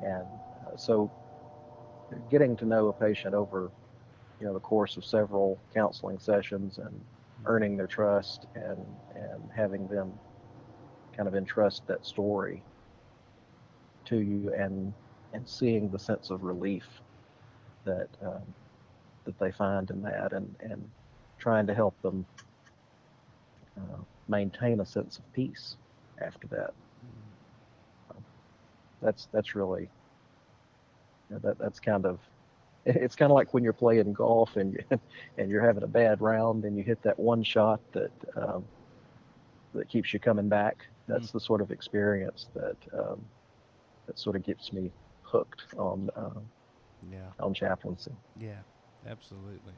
And 0.00 0.40
uh, 0.66 0.76
so, 0.76 1.10
getting 2.28 2.56
to 2.56 2.64
know 2.66 2.88
a 2.88 2.92
patient 2.92 3.34
over, 3.34 3.72
you 4.38 4.46
know, 4.46 4.54
the 4.54 4.60
course 4.60 4.96
of 4.96 5.04
several 5.04 5.62
counseling 5.72 6.18
sessions 6.18 6.78
and 6.78 7.04
earning 7.46 7.76
their 7.76 7.86
trust 7.86 8.46
and 8.54 8.78
and 9.14 9.50
having 9.54 9.86
them 9.88 10.20
kind 11.16 11.28
of 11.28 11.34
entrust 11.34 11.82
that 11.86 12.04
story 12.04 12.64
to 14.06 14.18
you 14.18 14.52
and 14.54 14.94
and 15.32 15.48
seeing 15.48 15.90
the 15.90 15.98
sense 15.98 16.30
of 16.30 16.42
relief 16.42 16.86
that 17.84 18.08
um, 18.22 18.54
that 19.24 19.38
they 19.38 19.52
find 19.52 19.90
in 19.90 20.02
that 20.02 20.32
and 20.32 20.54
and 20.60 20.88
trying 21.38 21.66
to 21.66 21.74
help 21.74 22.00
them 22.02 22.26
uh, 23.78 24.02
maintain 24.28 24.80
a 24.80 24.86
sense 24.86 25.18
of 25.18 25.24
peace 25.32 25.76
after 26.20 26.46
that 26.48 26.70
Mhm. 27.04 28.24
that's 29.00 29.28
that's 29.32 29.54
really 29.54 29.90
you 31.28 31.36
know, 31.36 31.40
that 31.42 31.58
that's 31.58 31.80
kind 31.80 32.06
of 32.06 32.20
it's 32.86 33.16
kind 33.16 33.30
of 33.30 33.34
like 33.34 33.54
when 33.54 33.64
you're 33.64 33.72
playing 33.72 34.12
golf 34.12 34.56
and 34.56 34.74
you, 34.74 34.98
and 35.38 35.50
you're 35.50 35.64
having 35.64 35.82
a 35.82 35.88
bad 35.88 36.20
round 36.20 36.64
and 36.64 36.76
you 36.76 36.84
hit 36.84 37.02
that 37.02 37.18
one 37.18 37.42
shot 37.42 37.80
that 37.92 38.10
um, 38.36 38.64
that 39.74 39.88
keeps 39.88 40.12
you 40.12 40.20
coming 40.20 40.48
back. 40.48 40.86
That's 41.08 41.30
the 41.30 41.40
sort 41.40 41.60
of 41.60 41.70
experience 41.70 42.48
that 42.54 42.76
um, 42.98 43.20
that 44.06 44.18
sort 44.18 44.36
of 44.36 44.42
gets 44.44 44.72
me 44.72 44.90
hooked 45.22 45.62
on 45.76 46.10
um, 46.16 46.48
Yeah. 47.10 47.30
on 47.40 47.54
chaplaincy. 47.54 48.12
Yeah, 48.40 48.60
absolutely. 49.06 49.74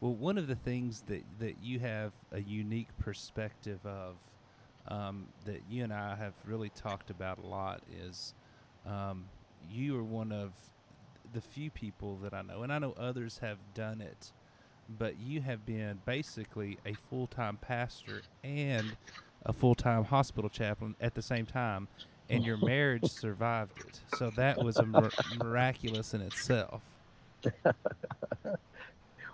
Well, 0.00 0.14
one 0.14 0.38
of 0.38 0.46
the 0.46 0.54
things 0.54 1.02
that, 1.02 1.22
that 1.38 1.56
you 1.62 1.78
have 1.80 2.12
a 2.32 2.40
unique 2.40 2.96
perspective 2.98 3.84
of 3.84 4.16
um, 4.88 5.28
that 5.44 5.62
you 5.68 5.84
and 5.84 5.92
I 5.92 6.16
have 6.16 6.34
really 6.44 6.70
talked 6.70 7.10
about 7.10 7.38
a 7.38 7.46
lot 7.46 7.82
is 7.90 8.34
um, 8.84 9.26
you 9.70 9.96
are 9.98 10.04
one 10.04 10.32
of 10.32 10.52
the 11.32 11.40
few 11.40 11.70
people 11.70 12.16
that 12.16 12.34
I 12.34 12.42
know, 12.42 12.62
and 12.62 12.72
I 12.72 12.78
know 12.78 12.94
others 12.96 13.38
have 13.38 13.58
done 13.74 14.00
it, 14.00 14.32
but 14.88 15.18
you 15.18 15.40
have 15.40 15.66
been 15.66 16.00
basically 16.04 16.78
a 16.86 16.94
full 17.08 17.26
time 17.26 17.58
pastor 17.60 18.22
and 18.44 18.96
a 19.44 19.52
full 19.52 19.74
time 19.74 20.04
hospital 20.04 20.50
chaplain 20.50 20.94
at 21.00 21.14
the 21.14 21.22
same 21.22 21.46
time, 21.46 21.88
and 22.28 22.44
your 22.44 22.56
marriage 22.56 23.08
survived 23.10 23.78
it. 23.80 24.00
So 24.08 24.30
that 24.36 24.60
was 24.60 24.80
a 24.80 24.86
mir- 24.86 25.12
miraculous 25.34 26.14
in 26.14 26.20
itself. 26.20 26.82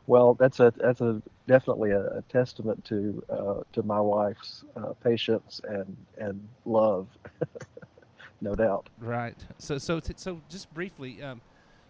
Well, 0.06 0.34
that's 0.34 0.58
a 0.60 0.72
that's 0.76 1.00
a 1.00 1.22
definitely 1.46 1.90
a, 1.90 2.18
a 2.18 2.22
testament 2.28 2.84
to 2.86 3.22
uh, 3.30 3.60
to 3.72 3.82
my 3.82 4.00
wife's 4.00 4.64
uh, 4.76 4.92
patience 5.02 5.60
and 5.68 5.96
and 6.18 6.48
love, 6.64 7.06
no 8.40 8.54
doubt. 8.54 8.88
Right. 8.98 9.36
So 9.58 9.78
so 9.78 10.00
t- 10.00 10.14
so 10.16 10.40
just 10.48 10.72
briefly, 10.74 11.22
um, 11.22 11.40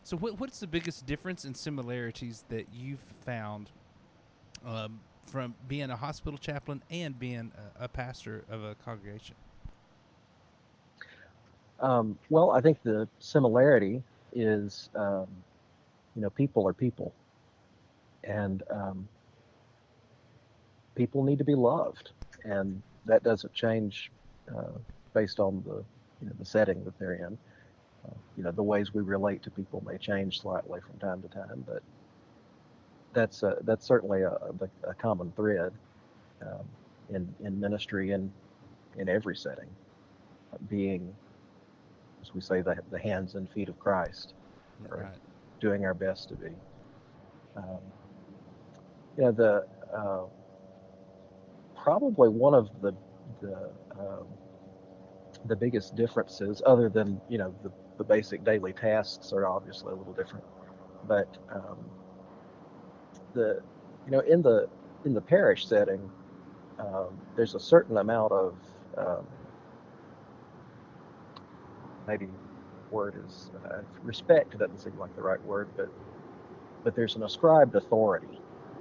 so 0.05 0.17
what 0.17 0.39
what's 0.39 0.61
the 0.61 0.67
biggest 0.67 1.07
difference 1.07 1.45
and 1.45 1.57
similarities 1.57 2.45
that 2.49 2.67
you've 2.73 3.03
found 3.25 3.71
um, 4.67 5.01
from 5.27 5.55
being 5.69 5.91
a 5.91 5.97
hospital 5.97 6.39
chaplain 6.39 6.83
and 6.91 7.19
being 7.19 7.53
a, 7.79 7.85
a 7.85 7.89
pastor 7.89 8.45
of 8.51 8.65
a 8.65 8.75
congregation? 8.75 9.37
Um, 11.81 12.19
well, 12.31 12.53
I 12.53 12.61
think 12.61 12.83
the 12.83 13.09
similarity 13.19 14.03
is, 14.33 14.89
um, 14.95 15.27
you 16.15 16.23
know, 16.23 16.31
people 16.31 16.67
are 16.69 16.73
people, 16.73 17.13
and 18.23 18.63
um, 18.71 19.09
people 20.95 21.25
need 21.25 21.39
to 21.39 21.45
be 21.45 21.57
loved, 21.57 22.11
and 22.45 22.81
that 23.07 23.25
doesn't 23.25 23.53
change 23.53 24.13
uh, 24.57 24.79
based 25.13 25.41
on 25.41 25.63
the, 25.67 25.85
you 26.21 26.29
know, 26.29 26.33
the 26.39 26.45
setting 26.45 26.85
that 26.85 26.97
they're 26.99 27.15
in. 27.15 27.37
Uh, 28.07 28.15
you 28.37 28.43
know, 28.43 28.51
the 28.53 28.63
ways 28.63 28.93
we 28.93 29.03
relate 29.03 29.43
to 29.43 29.51
people 29.51 29.83
may 29.87 29.99
change 29.99 30.41
slightly 30.41 30.81
from 30.81 30.99
time 30.99 31.23
to 31.23 31.29
time, 31.29 31.65
but 31.67 31.83
that's 33.15 33.43
uh, 33.43 33.57
that's 33.65 33.87
certainly 33.87 34.23
a, 34.23 34.31
a, 34.31 34.91
a 34.91 34.95
common 34.95 35.33
thread 35.37 35.73
um, 36.43 36.67
in 37.11 37.35
in 37.45 37.61
ministry 37.61 38.13
and 38.13 38.31
in 38.97 39.09
every 39.09 39.37
setting, 39.37 39.69
being 40.69 41.15
as 42.23 42.33
we 42.35 42.41
say, 42.41 42.63
the, 42.63 42.77
the 42.91 42.99
hands 42.99 43.35
and 43.35 43.51
feet 43.51 43.69
of 43.69 43.79
Christ, 43.79 44.35
Right. 44.79 45.03
Right. 45.03 45.19
doing 45.61 45.85
our 45.85 45.95
best 45.95 46.29
to 46.29 46.37
be. 46.37 46.51
Um, 47.57 47.81
you 49.17 49.25
know, 49.25 49.33
the 49.33 49.67
uh, 49.97 50.25
probably 51.83 52.29
one 52.29 52.55
of 52.55 52.69
the 52.81 52.95
the 53.41 53.71
um, 53.99 54.27
the 55.45 55.57
biggest 55.57 55.95
differences, 55.95 56.63
other 56.65 56.89
than 56.89 57.21
you 57.29 57.39
know 57.39 57.55
the, 57.63 57.73
the 57.99 58.05
basic 58.05 58.45
daily 58.45 58.73
tasks, 58.73 59.33
are 59.33 59.47
obviously 59.47 59.93
a 59.93 59.97
little 59.97 60.15
different, 60.15 60.45
but 61.07 61.29
um, 61.53 61.79
the 63.35 63.63
you 64.07 64.13
know 64.13 64.21
in 64.21 64.43
the 64.43 64.69
in 65.05 65.15
the 65.15 65.21
parish 65.21 65.67
setting, 65.67 66.11
um, 66.79 67.09
there's 67.37 67.55
a 67.55 67.61
certain 67.61 67.97
amount 67.99 68.33
of 68.33 68.55
um, 68.97 69.27
maybe 72.07 72.29
word 72.91 73.15
is 73.27 73.51
uh, 73.71 73.79
respect 74.03 74.57
doesn't 74.59 74.79
seem 74.79 74.97
like 74.99 75.15
the 75.17 75.23
right 75.23 75.43
word, 75.45 75.69
but 75.77 75.89
but 76.85 76.95
there's 76.95 77.17
an 77.17 77.23
ascribed 77.23 77.75
authority. 77.75 78.41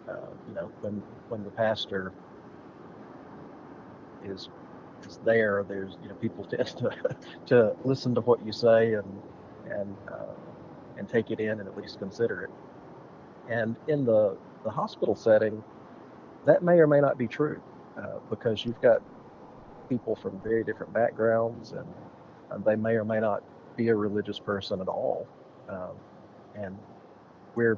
Uh, 0.10 0.16
you 0.48 0.56
know, 0.56 0.72
when 0.82 1.02
when 1.30 1.44
the 1.44 1.52
pastor 1.52 2.12
is 4.24 4.50
is 5.12 5.20
there, 5.26 5.66
there's 5.68 5.98
you 6.02 6.10
know 6.10 6.16
people 6.16 6.44
tend 6.50 6.68
to 6.68 6.92
to 7.48 7.76
listen 7.84 8.16
to 8.16 8.22
what 8.22 8.44
you 8.46 8.52
say 8.52 8.94
and 8.94 9.22
and 9.70 9.96
uh, 10.12 10.34
and 10.98 11.08
take 11.08 11.32
it 11.32 11.40
in 11.40 11.60
and 11.60 11.68
at 11.68 11.78
least 11.78 12.00
consider 12.00 12.44
it. 12.44 12.50
And 13.50 13.76
in 13.88 14.06
the 14.06 14.38
the 14.64 14.70
hospital 14.70 15.16
setting, 15.16 15.64
that 16.46 16.64
may 16.64 16.80
or 16.80 16.88
may 16.88 17.02
not 17.02 17.18
be 17.18 17.28
true 17.28 17.62
uh, 17.98 18.20
because 18.30 18.64
you've 18.64 18.82
got 18.82 19.02
people 19.90 20.16
from 20.16 20.40
very 20.42 20.64
different 20.64 20.94
backgrounds 20.94 21.74
and 21.74 21.88
uh, 22.52 22.58
they 22.60 22.76
may 22.76 22.94
or 22.94 23.04
may 23.04 23.20
not 23.20 23.44
be 23.76 23.90
a 23.90 23.96
religious 23.96 24.40
person 24.40 24.80
at 24.80 24.88
all. 24.88 25.28
Um, 25.68 25.92
and 26.56 26.78
we're 27.56 27.78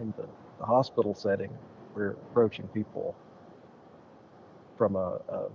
in 0.00 0.12
the, 0.16 0.26
the 0.58 0.64
hospital 0.64 1.14
setting, 1.14 1.50
we're 1.94 2.12
approaching 2.30 2.66
people 2.68 3.14
from 4.76 4.96
a, 4.96 5.20
a 5.28 5.48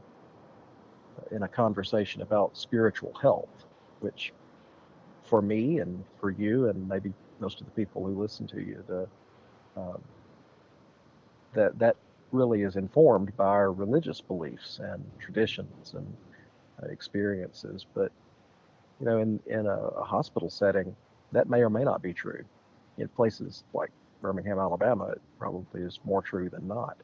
in 1.31 1.43
a 1.43 1.47
conversation 1.47 2.21
about 2.21 2.57
spiritual 2.57 3.13
health, 3.21 3.65
which 3.99 4.33
for 5.23 5.41
me 5.41 5.79
and 5.79 6.03
for 6.19 6.31
you 6.31 6.69
and 6.69 6.87
maybe 6.87 7.13
most 7.39 7.59
of 7.59 7.65
the 7.65 7.71
people 7.71 8.05
who 8.05 8.19
listen 8.19 8.47
to 8.47 8.59
you, 8.59 8.83
the 8.87 9.07
um, 9.77 10.01
that 11.53 11.77
that 11.79 11.95
really 12.31 12.61
is 12.63 12.75
informed 12.75 13.35
by 13.35 13.45
our 13.45 13.71
religious 13.71 14.21
beliefs 14.21 14.79
and 14.81 15.03
traditions 15.19 15.93
and 15.93 16.15
uh, 16.81 16.87
experiences. 16.87 17.85
But 17.93 18.11
you 18.99 19.05
know, 19.05 19.19
in 19.19 19.39
in 19.47 19.65
a, 19.65 19.77
a 19.77 20.03
hospital 20.03 20.49
setting, 20.49 20.95
that 21.31 21.49
may 21.49 21.61
or 21.61 21.69
may 21.69 21.83
not 21.83 22.01
be 22.01 22.13
true. 22.13 22.43
In 22.97 23.07
places 23.07 23.63
like 23.73 23.89
Birmingham, 24.21 24.59
Alabama, 24.59 25.05
it 25.05 25.21
probably 25.39 25.81
is 25.81 25.99
more 26.03 26.21
true 26.21 26.49
than 26.49 26.67
not. 26.67 26.97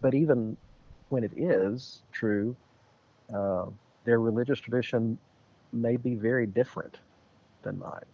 But 0.00 0.14
even 0.14 0.56
when 1.08 1.24
it 1.24 1.32
is 1.36 2.02
true, 2.12 2.56
uh, 3.34 3.66
their 4.04 4.20
religious 4.20 4.58
tradition 4.58 5.18
may 5.72 5.96
be 5.96 6.14
very 6.14 6.46
different 6.46 6.98
than 7.62 7.78
mine. 7.78 8.04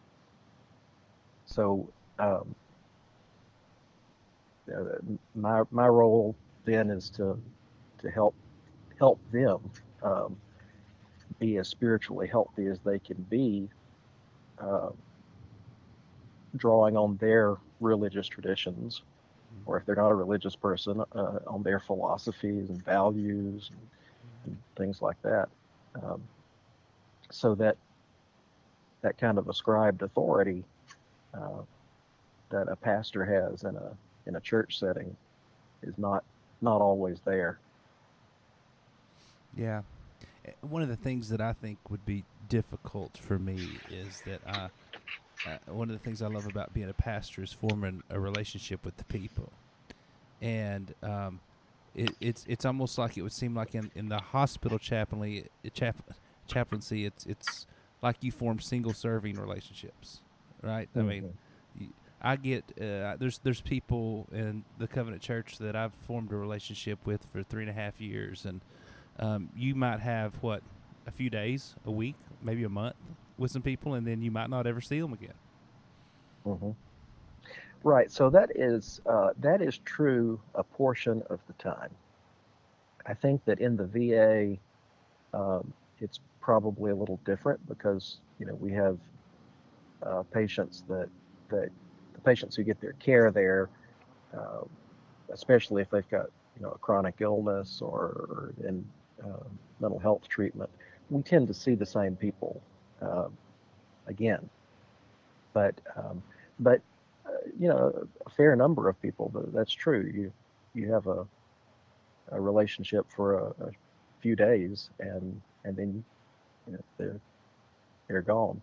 So, 1.47 1.89
um, 2.19 2.55
uh, 4.75 4.99
my 5.35 5.63
my 5.71 5.87
role 5.87 6.35
then 6.65 6.91
is 6.91 7.11
to 7.11 7.39
to 7.99 8.11
help 8.11 8.35
help 8.99 9.21
them 9.31 9.59
um, 10.03 10.37
be 11.39 11.59
as 11.59 11.69
spiritually 11.69 12.27
healthy 12.27 12.67
as 12.67 12.79
they 12.81 12.99
can 12.99 13.21
be, 13.29 13.69
uh, 14.59 14.91
drawing 16.57 16.97
on 16.97 17.17
their 17.17 17.57
religious 17.81 18.27
traditions, 18.27 19.03
or 19.67 19.79
if 19.79 19.87
they're 19.87 19.95
not 19.95 20.11
a 20.11 20.15
religious 20.15 20.57
person, 20.57 21.03
uh, 21.15 21.39
on 21.47 21.63
their 21.63 21.81
philosophies 21.81 22.69
and 22.69 22.85
values 22.85 23.71
and, 23.71 23.89
and 24.47 24.59
things 24.77 25.01
like 25.03 25.21
that. 25.23 25.49
Um, 26.03 26.23
so 27.31 27.55
that 27.57 27.77
that 29.03 29.19
kind 29.19 29.39
of 29.39 29.49
ascribed 29.49 30.03
authority 30.03 30.65
uh, 31.35 31.63
that 32.51 32.69
a 32.69 32.77
pastor 32.77 33.25
has 33.25 33.65
in 33.65 33.77
a 33.77 33.97
in 34.27 34.37
a 34.37 34.41
church 34.41 34.79
setting 34.79 35.17
is 35.83 35.97
not 35.99 36.25
not 36.61 36.81
always 36.81 37.21
there. 37.25 37.59
Yeah. 39.57 39.83
Eh, 40.45 40.53
One 40.63 40.83
of 40.83 40.89
the 40.89 40.97
things 40.97 41.29
that 41.29 41.41
I 41.41 41.53
think 41.53 41.79
would 41.91 42.05
be 42.05 42.25
difficult 42.49 43.19
for 43.19 43.39
me 43.39 43.69
is 43.91 44.23
that 44.27 44.41
I, 44.47 44.69
uh, 45.47 45.73
one 45.73 45.91
of 45.91 45.97
the 45.97 46.03
things 46.03 46.23
I 46.23 46.29
love 46.29 46.47
about 46.47 46.73
being 46.73 46.89
a 46.89 46.95
pastor 46.95 47.43
is 47.43 47.53
forming 47.53 48.03
a 48.11 48.19
relationship 48.19 48.85
with 48.85 48.97
the 48.97 49.05
people, 49.05 49.53
and 50.41 50.95
um, 51.03 51.41
it, 51.95 52.15
it's 52.21 52.45
it's 52.49 52.65
almost 52.65 52.99
like 52.99 53.17
it 53.19 53.23
would 53.23 53.33
seem 53.33 53.55
like 53.55 53.75
in, 53.75 53.91
in 53.95 54.09
the 54.09 54.19
hospital 54.19 54.79
chaplaincy, 54.79 55.47
chap, 55.73 55.97
chaplaincy, 56.47 57.05
it's 57.05 57.27
it's 57.27 57.67
like 58.03 58.17
you 58.23 58.33
form 58.33 58.59
single 58.59 58.93
serving 58.93 59.37
relationships, 59.37 60.21
right? 60.63 60.89
I 60.97 61.01
mean, 61.01 61.35
I 62.23 62.37
get 62.37 62.65
uh, 62.81 63.17
there's 63.19 63.39
there's 63.39 63.61
people 63.61 64.27
in 64.33 64.65
the 64.79 64.89
Covenant 64.89 65.23
Church 65.23 65.59
that 65.59 65.77
I've 65.77 65.95
formed 66.07 66.33
a 66.33 66.37
relationship 66.37 66.99
with 67.05 67.25
for 67.33 67.43
three 67.43 67.63
and 67.63 67.71
a 67.71 67.75
half 67.75 68.01
years, 68.01 68.47
and 68.47 68.61
um, 69.19 69.51
you 69.55 69.75
might 69.75 70.01
have 70.01 70.35
what 70.43 70.63
a 71.07 71.11
few 71.11 71.29
days, 71.29 71.75
a 71.85 71.91
week, 71.91 72.17
maybe 72.43 72.65
a 72.65 72.69
month 72.69 72.97
with 73.39 73.51
some 73.51 73.63
people, 73.63 73.95
and 73.95 74.07
then 74.07 74.23
you 74.23 74.31
might 74.31 74.51
not 74.51 74.67
ever 74.67 74.81
see 74.81 75.01
them 75.01 75.13
again. 75.13 75.35
hmm 76.45 76.71
Right. 77.83 78.11
So 78.11 78.31
that 78.31 78.51
is 78.55 79.01
uh, 79.07 79.31
that 79.41 79.61
is 79.61 79.79
true 79.79 80.41
a 80.55 80.65
portion 80.65 81.23
of 81.31 81.41
the 81.47 81.53
time. 81.55 81.91
I 83.07 83.15
think 83.15 83.45
that 83.45 83.61
in 83.61 83.77
the 83.77 83.87
VA, 83.87 84.57
um, 85.39 85.73
it's 86.01 86.21
probably 86.41 86.93
a 86.93 86.95
little 86.95 87.21
different 87.27 87.67
because 87.69 88.21
you 88.39 88.47
know 88.47 88.55
we 88.55 88.73
have 88.73 88.99
uh, 90.05 90.23
patients 90.33 90.85
that 90.89 91.09
that 91.51 91.71
the 92.15 92.21
patients 92.23 92.57
who 92.57 92.63
get 92.65 92.81
their 92.81 92.93
care 92.95 93.31
there, 93.31 93.69
uh, 94.37 94.63
especially 95.33 95.83
if 95.83 95.91
they've 95.91 96.09
got 96.11 96.27
you 96.57 96.63
know 96.63 96.71
a 96.71 96.79
chronic 96.79 97.17
illness 97.21 97.81
or, 97.83 98.01
or 98.31 98.55
in 98.67 98.85
uh, 99.25 99.45
mental 99.81 99.99
health 99.99 100.27
treatment, 100.29 100.71
we 101.11 101.23
tend 101.23 101.49
to 101.49 101.55
see 101.55 101.75
the 101.75 101.87
same 101.87 102.17
people 102.17 102.63
uh, 103.03 103.29
again. 104.07 104.49
But 105.53 105.75
um, 105.97 106.23
but 106.59 106.81
uh, 107.27 107.31
you 107.59 107.69
know 107.69 108.07
a 108.27 108.31
fair 108.31 108.57
number 108.57 108.89
of 108.89 109.01
people 109.01 109.31
th- 109.33 109.47
that's 109.53 109.73
true 109.73 110.11
you 110.15 110.33
you 110.75 110.93
have 110.93 111.07
a 111.07 111.27
a 112.33 112.41
relationship 112.41 113.07
for 113.15 113.39
a, 113.39 113.45
a 113.67 113.71
few 114.21 114.35
days 114.35 114.91
and 114.99 115.41
and 115.65 115.77
then 115.77 116.05
you 116.67 116.73
know 116.73 116.79
they're 116.99 117.21
they're 118.09 118.23
gone 118.23 118.61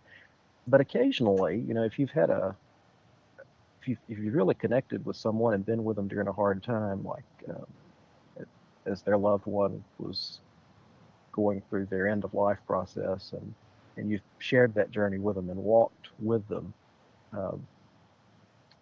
but 0.66 0.80
occasionally 0.80 1.58
you 1.66 1.74
know 1.74 1.82
if 1.84 1.98
you've 1.98 2.10
had 2.10 2.30
a 2.30 2.54
if 3.80 3.88
you 3.88 3.96
if 4.08 4.18
you've 4.18 4.34
really 4.34 4.54
connected 4.54 5.04
with 5.04 5.16
someone 5.16 5.54
and 5.54 5.64
been 5.64 5.84
with 5.84 5.96
them 5.96 6.08
during 6.08 6.28
a 6.28 6.32
hard 6.32 6.62
time 6.62 7.04
like 7.04 7.24
um, 7.48 7.66
as 8.86 9.02
their 9.02 9.16
loved 9.16 9.46
one 9.46 9.82
was 9.98 10.40
going 11.32 11.62
through 11.68 11.86
their 11.86 12.08
end 12.08 12.24
of 12.24 12.34
life 12.34 12.58
process 12.66 13.32
and 13.32 13.54
and 13.96 14.10
you've 14.10 14.22
shared 14.38 14.74
that 14.74 14.90
journey 14.90 15.18
with 15.18 15.36
them 15.36 15.50
and 15.50 15.58
walked 15.62 16.08
with 16.20 16.46
them 16.48 16.72
um, 17.32 17.66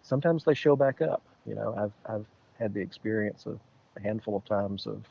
sometimes 0.01 0.43
they 0.43 0.53
show 0.53 0.75
back 0.75 1.01
up. 1.01 1.21
You 1.45 1.55
know, 1.55 1.73
I've 1.77 2.13
I've 2.13 2.25
had 2.59 2.73
the 2.73 2.81
experience 2.81 3.45
of 3.45 3.59
a 3.97 4.01
handful 4.01 4.35
of 4.35 4.45
times 4.45 4.85
of 4.87 5.03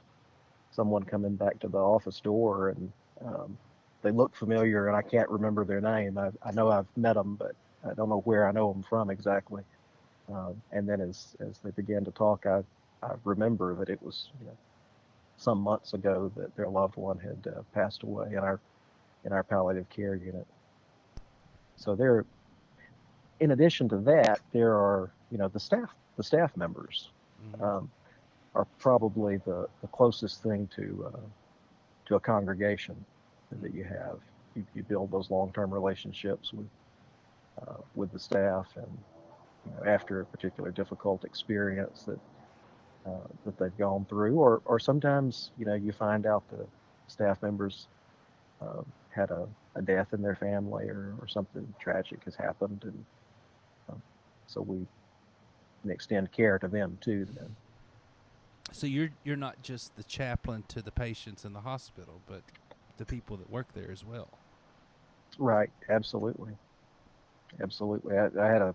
someone 0.70 1.02
coming 1.02 1.34
back 1.34 1.58
to 1.60 1.68
the 1.68 1.78
office 1.78 2.20
door 2.20 2.70
and 2.70 2.92
um, 3.24 3.58
they 4.02 4.10
look 4.10 4.34
familiar 4.34 4.86
and 4.88 4.96
I 4.96 5.02
can't 5.02 5.28
remember 5.28 5.64
their 5.64 5.80
name. 5.80 6.16
I, 6.16 6.30
I 6.42 6.52
know 6.52 6.70
I've 6.70 6.86
met 6.96 7.14
them, 7.14 7.36
but 7.36 7.52
I 7.84 7.94
don't 7.94 8.08
know 8.08 8.20
where 8.20 8.46
I 8.48 8.52
know 8.52 8.72
them 8.72 8.82
from 8.82 9.10
exactly. 9.10 9.62
Um, 10.32 10.62
and 10.72 10.88
then 10.88 11.00
as 11.00 11.34
as 11.40 11.58
they 11.58 11.70
began 11.70 12.04
to 12.04 12.10
talk, 12.12 12.46
I 12.46 12.62
I 13.02 13.14
remember 13.24 13.74
that 13.76 13.88
it 13.88 14.02
was 14.02 14.28
you 14.40 14.46
know 14.46 14.56
some 15.36 15.58
months 15.58 15.94
ago 15.94 16.30
that 16.36 16.54
their 16.56 16.68
loved 16.68 16.96
one 16.96 17.18
had 17.18 17.52
uh, 17.52 17.62
passed 17.72 18.02
away 18.02 18.28
in 18.32 18.38
our 18.38 18.60
in 19.24 19.32
our 19.32 19.42
palliative 19.42 19.88
care 19.90 20.14
unit. 20.14 20.46
So 21.76 21.94
there 21.94 22.24
in 23.40 23.50
addition 23.52 23.88
to 23.88 23.96
that, 23.98 24.40
there 24.52 24.72
are, 24.72 25.10
you 25.30 25.38
know, 25.38 25.48
the 25.48 25.58
staff, 25.58 25.90
the 26.16 26.22
staff 26.22 26.56
members 26.56 27.08
um, 27.62 27.90
are 28.54 28.66
probably 28.78 29.38
the, 29.38 29.66
the 29.80 29.88
closest 29.88 30.42
thing 30.42 30.68
to 30.76 31.10
uh, 31.14 31.20
to 32.06 32.16
a 32.16 32.20
congregation 32.20 32.96
that 33.62 33.74
you 33.74 33.84
have. 33.84 34.18
You, 34.54 34.66
you 34.74 34.82
build 34.82 35.10
those 35.10 35.30
long-term 35.30 35.72
relationships 35.72 36.52
with 36.52 36.66
uh, 37.62 37.76
with 37.94 38.12
the 38.12 38.18
staff, 38.18 38.66
and 38.76 38.98
you 39.64 39.72
know, 39.72 39.90
after 39.90 40.20
a 40.20 40.24
particular 40.26 40.70
difficult 40.70 41.24
experience 41.24 42.02
that 42.02 42.18
uh, 43.06 43.26
that 43.46 43.58
they've 43.58 43.78
gone 43.78 44.04
through, 44.08 44.38
or 44.38 44.60
or 44.66 44.78
sometimes 44.78 45.50
you 45.56 45.64
know 45.64 45.74
you 45.74 45.92
find 45.92 46.26
out 46.26 46.42
the 46.50 46.66
staff 47.06 47.40
members 47.42 47.86
uh, 48.60 48.82
had 49.10 49.30
a, 49.30 49.46
a 49.74 49.82
death 49.82 50.08
in 50.12 50.22
their 50.22 50.36
family 50.36 50.88
or, 50.88 51.14
or 51.20 51.28
something 51.28 51.66
tragic 51.80 52.24
has 52.24 52.34
happened, 52.34 52.80
and 52.84 53.04
um, 53.88 54.02
so 54.46 54.60
we 54.60 54.86
extend 55.90 56.30
care 56.32 56.58
to 56.58 56.68
them 56.68 56.98
too. 57.00 57.26
Then. 57.34 57.56
So 58.72 58.86
you're 58.86 59.10
you're 59.24 59.36
not 59.36 59.62
just 59.62 59.96
the 59.96 60.04
chaplain 60.04 60.64
to 60.68 60.82
the 60.82 60.92
patients 60.92 61.44
in 61.44 61.52
the 61.52 61.60
hospital, 61.60 62.20
but 62.26 62.42
the 62.98 63.04
people 63.04 63.36
that 63.36 63.50
work 63.50 63.72
there 63.74 63.90
as 63.90 64.04
well. 64.04 64.28
Right, 65.38 65.70
absolutely, 65.88 66.52
absolutely. 67.62 68.16
I, 68.16 68.26
I 68.40 68.46
had 68.46 68.62
a, 68.62 68.74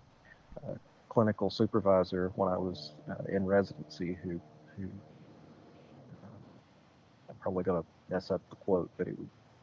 a 0.67 0.77
clinical 1.09 1.49
supervisor 1.49 2.31
when 2.35 2.51
I 2.51 2.57
was 2.57 2.91
uh, 3.09 3.23
in 3.29 3.45
residency 3.45 4.17
who 4.23 4.41
who 4.75 4.83
uh, 6.23 7.29
I'm 7.29 7.35
probably 7.39 7.63
going 7.63 7.81
to 7.81 7.87
mess 8.13 8.31
up 8.31 8.41
the 8.49 8.55
quote, 8.57 8.89
but 8.97 9.07
it 9.07 9.17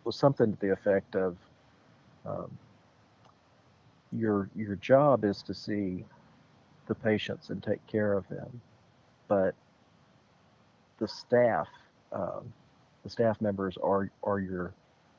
was 0.05 0.17
something 0.17 0.53
to 0.53 0.61
the 0.61 0.73
effect 0.73 1.15
of 1.17 1.37
um, 2.27 2.59
your 4.13 4.49
your 4.55 4.77
job 4.77 5.25
is 5.25 5.43
to 5.43 5.55
see 5.55 6.05
the 6.87 6.95
patients 6.95 7.51
and 7.51 7.63
take 7.63 7.85
care 7.87 8.13
of 8.13 8.29
them, 8.29 8.61
but 9.29 9.55
the 10.99 11.09
staff 11.09 11.69
um, 12.13 12.53
the 13.03 13.11
staff 13.11 13.41
members 13.41 13.77
are 13.83 14.11
are 14.23 14.41
your 14.41 14.75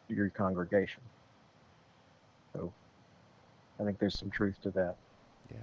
your 0.08 0.30
congregation. 0.30 1.02
So 2.54 2.72
I 3.80 3.84
think 3.84 4.00
there's 4.00 4.18
some 4.18 4.30
truth 4.30 4.62
to 4.62 4.72
that. 4.72 4.96
Yeah. 5.52 5.58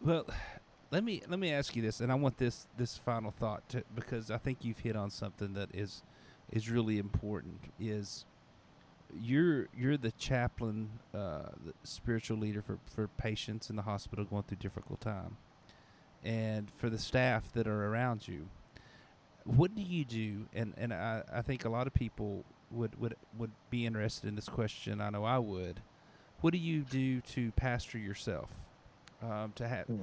Well, 0.00 0.26
let 0.90 1.04
me 1.04 1.22
let 1.28 1.38
me 1.38 1.52
ask 1.52 1.76
you 1.76 1.82
this, 1.82 2.00
and 2.00 2.10
I 2.10 2.14
want 2.14 2.38
this 2.38 2.66
this 2.76 2.96
final 2.96 3.30
thought 3.30 3.68
to, 3.70 3.82
because 3.94 4.30
I 4.30 4.38
think 4.38 4.58
you've 4.62 4.78
hit 4.78 4.96
on 4.96 5.10
something 5.10 5.52
that 5.54 5.74
is 5.74 6.02
is 6.52 6.70
really 6.70 6.98
important. 6.98 7.60
Is 7.78 8.24
you're 9.20 9.68
you're 9.76 9.96
the 9.96 10.12
chaplain, 10.12 10.90
uh, 11.14 11.50
the 11.64 11.74
spiritual 11.84 12.38
leader 12.38 12.62
for 12.62 12.78
for 12.94 13.08
patients 13.08 13.70
in 13.70 13.76
the 13.76 13.82
hospital 13.82 14.24
going 14.24 14.44
through 14.44 14.58
difficult 14.58 15.00
time, 15.00 15.36
and 16.24 16.70
for 16.76 16.90
the 16.90 16.98
staff 16.98 17.52
that 17.52 17.66
are 17.66 17.86
around 17.86 18.28
you. 18.28 18.48
What 19.44 19.74
do 19.74 19.82
you 19.82 20.04
do? 20.04 20.46
And 20.54 20.74
and 20.76 20.92
I, 20.92 21.22
I 21.32 21.42
think 21.42 21.64
a 21.64 21.68
lot 21.70 21.86
of 21.86 21.94
people 21.94 22.44
would 22.70 23.00
would 23.00 23.16
would 23.38 23.52
be 23.70 23.86
interested 23.86 24.28
in 24.28 24.36
this 24.36 24.48
question. 24.48 25.00
I 25.00 25.10
know 25.10 25.24
I 25.24 25.38
would. 25.38 25.80
What 26.40 26.52
do 26.52 26.58
you 26.58 26.82
do 26.82 27.20
to 27.22 27.52
pastor 27.52 27.98
yourself? 27.98 28.50
Um, 29.22 29.52
to 29.56 29.68
have 29.68 29.86
Hmm. 29.86 30.02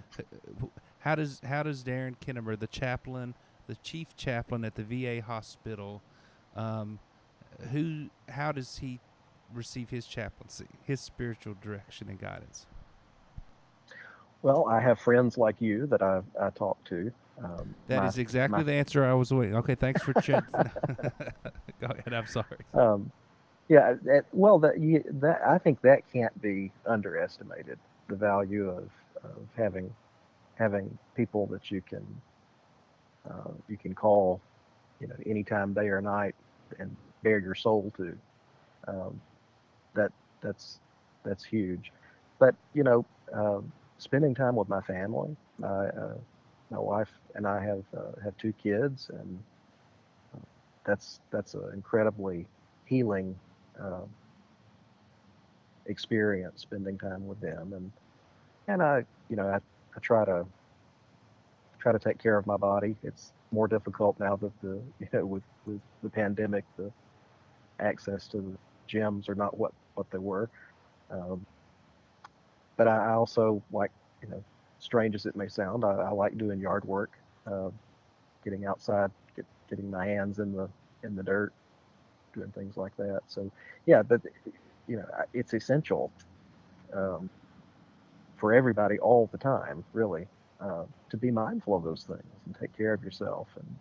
how 1.00 1.16
does 1.16 1.40
how 1.44 1.64
does 1.64 1.84
Darren 1.84 2.16
Kennemer, 2.20 2.60
the 2.60 2.68
chaplain, 2.68 3.34
the 3.68 3.76
chief 3.78 4.16
chaplain 4.16 4.64
at 4.64 4.76
the 4.76 4.84
VA 4.84 5.22
hospital, 5.26 6.02
um, 6.56 7.00
who 7.72 8.10
how 8.30 8.52
does 8.52 8.78
he 8.78 9.00
receive 9.54 9.90
his 9.90 10.06
chaplaincy, 10.06 10.66
his 10.84 11.00
spiritual 11.02 11.56
direction 11.62 12.10
and 12.10 12.20
guidance? 12.20 12.66
Well, 14.44 14.68
I 14.70 14.80
have 14.80 15.00
friends 15.00 15.38
like 15.38 15.60
you 15.60 15.88
that 15.88 16.02
I, 16.02 16.22
I 16.40 16.50
talk 16.52 16.84
to. 16.86 17.12
Um, 17.44 17.74
That 17.88 18.02
my- 18.04 18.08
is 18.08 18.18
exactly 18.18 18.60
my- 18.60 18.64
the 18.64 18.74
answer 18.74 19.06
I 19.06 19.14
was 19.14 19.34
waiting. 19.34 19.56
Okay, 19.56 19.76
thanks 19.76 20.02
for 20.04 20.14
ch- 20.22 20.28
Go 21.80 21.88
ahead. 21.88 22.14
I'm 22.14 22.28
sorry. 22.28 22.58
Um, 22.74 23.12
yeah, 23.68 23.96
that, 24.04 24.26
well, 24.32 24.60
that, 24.60 24.80
you, 24.80 25.04
that 25.20 25.42
I 25.46 25.58
think 25.58 25.82
that 25.82 26.02
can't 26.12 26.40
be 26.42 26.72
underestimated. 26.86 27.78
The 28.08 28.16
value 28.16 28.70
of, 28.70 28.90
of 29.24 29.36
having 29.58 29.94
having 30.56 30.98
people 31.16 31.46
that 31.48 31.70
you 31.70 31.82
can 31.82 32.06
uh, 33.30 33.52
you 33.68 33.76
can 33.78 33.94
call, 33.94 34.40
you 35.00 35.08
know, 35.08 35.16
anytime, 35.26 35.74
day 35.74 35.88
or 35.88 36.02
night, 36.02 36.36
and 36.80 36.96
bare 37.24 37.40
your 37.40 37.56
soul 37.56 37.92
to. 37.98 38.18
Um, 38.88 39.22
that 39.96 40.12
that's 40.42 40.80
that's 41.24 41.44
huge. 41.44 41.92
But 42.40 42.56
you 42.74 42.84
know, 42.84 43.06
um, 43.34 43.72
spending 43.98 44.34
time 44.36 44.56
with 44.56 44.70
my 44.70 44.82
family, 44.82 45.36
my 45.60 45.88
uh, 45.90 46.18
my 46.70 46.80
wife 46.80 47.10
and 47.36 47.48
I 47.48 47.64
have 47.64 47.84
uh, 47.96 48.20
have 48.24 48.38
two 48.38 48.54
kids, 48.54 49.10
and 49.10 49.40
uh, 50.34 50.40
that's 50.86 51.20
that's 51.32 51.54
an 51.54 51.72
incredibly 51.74 52.48
healing 52.86 53.36
um, 53.80 54.10
experience 55.86 56.62
spending 56.62 56.98
time 56.98 57.28
with 57.28 57.40
them, 57.42 57.74
and 57.74 57.92
and 58.68 58.82
I 58.82 59.06
you 59.30 59.36
know 59.36 59.48
I, 59.48 59.58
I 59.58 60.00
try 60.02 60.26
to 60.26 60.46
try 61.80 61.92
to 61.92 62.00
take 62.00 62.18
care 62.20 62.38
of 62.38 62.46
my 62.48 62.58
body. 62.58 62.96
It's 63.04 63.32
more 63.52 63.68
difficult 63.68 64.20
now 64.20 64.36
that 64.36 64.52
the 64.62 64.82
you 65.00 65.08
know 65.14 65.26
with 65.26 65.44
with 65.66 65.82
the 66.04 66.10
pandemic 66.10 66.66
the 66.78 66.92
access 67.80 68.28
to 68.28 68.38
the 68.38 68.58
gyms 68.88 69.30
are 69.30 69.36
not 69.36 69.58
what 69.58 69.74
what 69.96 70.10
they 70.12 70.18
were. 70.18 70.50
Um, 71.10 71.46
but 72.76 72.88
I, 72.88 73.14
also 73.14 73.62
like 73.72 73.92
you 74.22 74.30
know 74.30 74.44
strange 74.80 75.16
as 75.16 75.26
it 75.26 75.36
may 75.36 75.48
sound, 75.48 75.84
I, 75.84 75.90
I 75.90 76.10
like 76.12 76.38
doing 76.38 76.60
yard 76.60 76.86
work, 76.86 77.12
uh, 77.46 77.70
getting 78.44 78.66
outside, 78.66 79.12
get, 79.36 79.46
getting 79.70 79.90
my 79.90 80.06
hands 80.06 80.40
in 80.40 80.54
the 80.54 80.70
in 81.04 81.16
the 81.16 81.24
dirt, 81.24 81.54
doing 82.34 82.52
things 82.52 82.78
like 82.78 82.96
that. 82.98 83.22
So 83.28 83.52
yeah, 83.86 84.04
but 84.04 84.22
you 84.88 84.98
know 84.98 85.06
it's 85.34 85.54
essential 85.54 86.12
um, 86.94 87.30
for 88.38 88.54
everybody 88.54 89.00
all 89.00 89.28
the 89.32 89.38
time, 89.38 89.84
really, 89.94 90.28
uh, 90.60 90.84
to 91.10 91.18
be 91.18 91.32
mindful 91.32 91.76
of 91.76 91.84
those 91.84 92.04
things 92.04 92.24
and 92.46 92.56
take 92.60 92.76
care 92.76 92.94
of 92.94 93.04
yourself. 93.04 93.48
And 93.56 93.76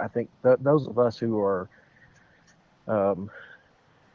I 0.00 0.08
think 0.08 0.30
th- 0.42 0.58
those 0.60 0.86
of 0.86 0.98
us 0.98 1.18
who 1.18 1.38
are 1.40 1.68
um, 2.88 3.30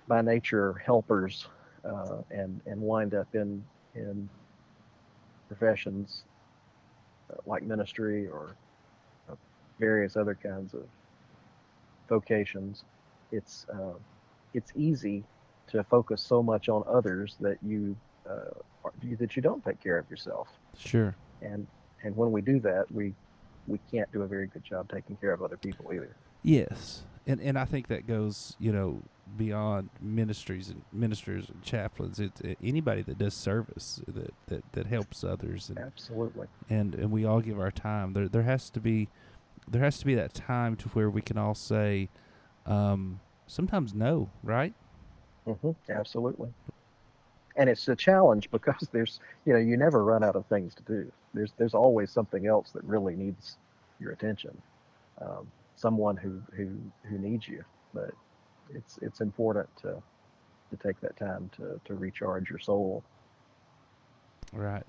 by 0.08 0.22
nature 0.22 0.74
helpers 0.86 1.48
uh, 1.86 2.18
and 2.32 2.60
and 2.66 2.82
wind 2.82 3.14
up 3.14 3.28
in 3.34 3.64
in 3.96 4.30
professions 5.48 6.24
uh, 7.32 7.38
like 7.46 7.64
ministry 7.64 8.28
or 8.28 8.56
uh, 9.30 9.36
various 9.80 10.16
other 10.16 10.36
kinds 10.36 10.74
of 10.74 10.84
vocations, 12.08 12.84
it's 13.32 13.66
uh, 13.74 13.94
it's 14.54 14.72
easy 14.76 15.24
to 15.68 15.84
focus 15.84 16.22
so 16.22 16.42
much 16.42 16.68
on 16.68 16.84
others 16.88 17.36
that 17.40 17.58
you 17.64 17.96
uh, 18.30 18.90
that 19.20 19.36
you 19.36 19.42
don't 19.42 19.64
take 19.64 19.82
care 19.82 19.98
of 19.98 20.10
yourself. 20.10 20.48
Sure. 20.78 21.16
And 21.42 21.68
and 22.04 22.16
when 22.16 22.32
we 22.32 22.42
do 22.42 22.60
that, 22.62 22.92
we 22.92 23.14
we 23.68 23.80
can't 23.92 24.12
do 24.12 24.24
a 24.24 24.28
very 24.28 24.48
good 24.48 24.64
job 24.64 24.90
taking 24.92 25.16
care 25.18 25.32
of 25.32 25.42
other 25.42 25.58
people 25.58 25.92
either. 25.94 26.16
Yes, 26.44 27.04
and 27.28 27.42
and 27.42 27.58
I 27.58 27.66
think 27.66 27.88
that 27.88 28.08
goes, 28.08 28.56
you 28.60 28.72
know, 28.72 29.02
beyond 29.38 29.90
ministries 30.02 30.70
and 30.70 30.82
ministers 30.92 31.50
and 31.50 31.62
chaplains. 31.62 32.20
It's 32.20 32.42
uh, 32.42 32.56
anybody 32.64 33.02
that 33.04 33.18
does 33.18 33.34
service 33.34 34.02
that 34.08 34.34
that, 34.48 34.64
that 34.74 34.86
helps 34.88 35.24
others, 35.24 35.70
and, 35.70 35.80
Absolutely. 35.80 36.48
and 36.70 36.96
and 36.96 37.12
we 37.12 37.26
all 37.26 37.42
give 37.42 37.60
our 37.60 37.72
time. 37.72 38.14
There 38.14 38.28
there 38.28 38.44
has 38.44 38.70
to 38.72 38.80
be 38.80 39.10
there 39.68 39.82
has 39.82 40.00
to 40.00 40.06
be 40.06 40.16
that 40.16 40.34
time 40.34 40.76
to 40.78 40.90
where 40.90 41.10
we 41.10 41.22
can 41.22 41.38
all 41.38 41.56
say, 41.56 42.10
um, 42.66 43.20
sometimes 43.48 43.94
no, 43.94 44.30
right? 44.44 44.74
hmm 45.46 45.72
Absolutely. 45.90 46.50
And 47.60 47.70
it's 47.70 47.88
a 47.88 47.96
challenge 47.96 48.50
because 48.58 48.88
there's, 48.92 49.20
you 49.46 49.54
know, 49.54 49.60
you 49.60 49.78
never 49.78 50.04
run 50.04 50.24
out 50.24 50.36
of 50.36 50.46
things 50.48 50.74
to 50.76 50.84
do. 50.84 51.12
There's 51.34 51.54
there's 51.58 51.76
always 51.76 52.10
something 52.12 52.48
else 52.48 52.72
that 52.72 52.84
really 52.84 53.16
needs 53.16 53.58
your 54.00 54.12
attention. 54.14 54.60
Um, 55.22 55.52
someone 55.76 56.18
who 56.18 56.42
who 56.56 56.70
who 57.08 57.20
needs 57.20 57.48
you. 57.48 57.64
But 57.94 58.12
it's 58.74 58.98
it's 59.02 59.22
important 59.22 59.70
to 59.84 60.02
to 60.72 60.78
take 60.78 61.00
that 61.02 61.18
time 61.18 61.52
to 61.58 61.80
to 61.86 61.94
recharge 61.96 62.50
your 62.50 62.60
soul. 62.60 63.04
Right, 64.54 64.84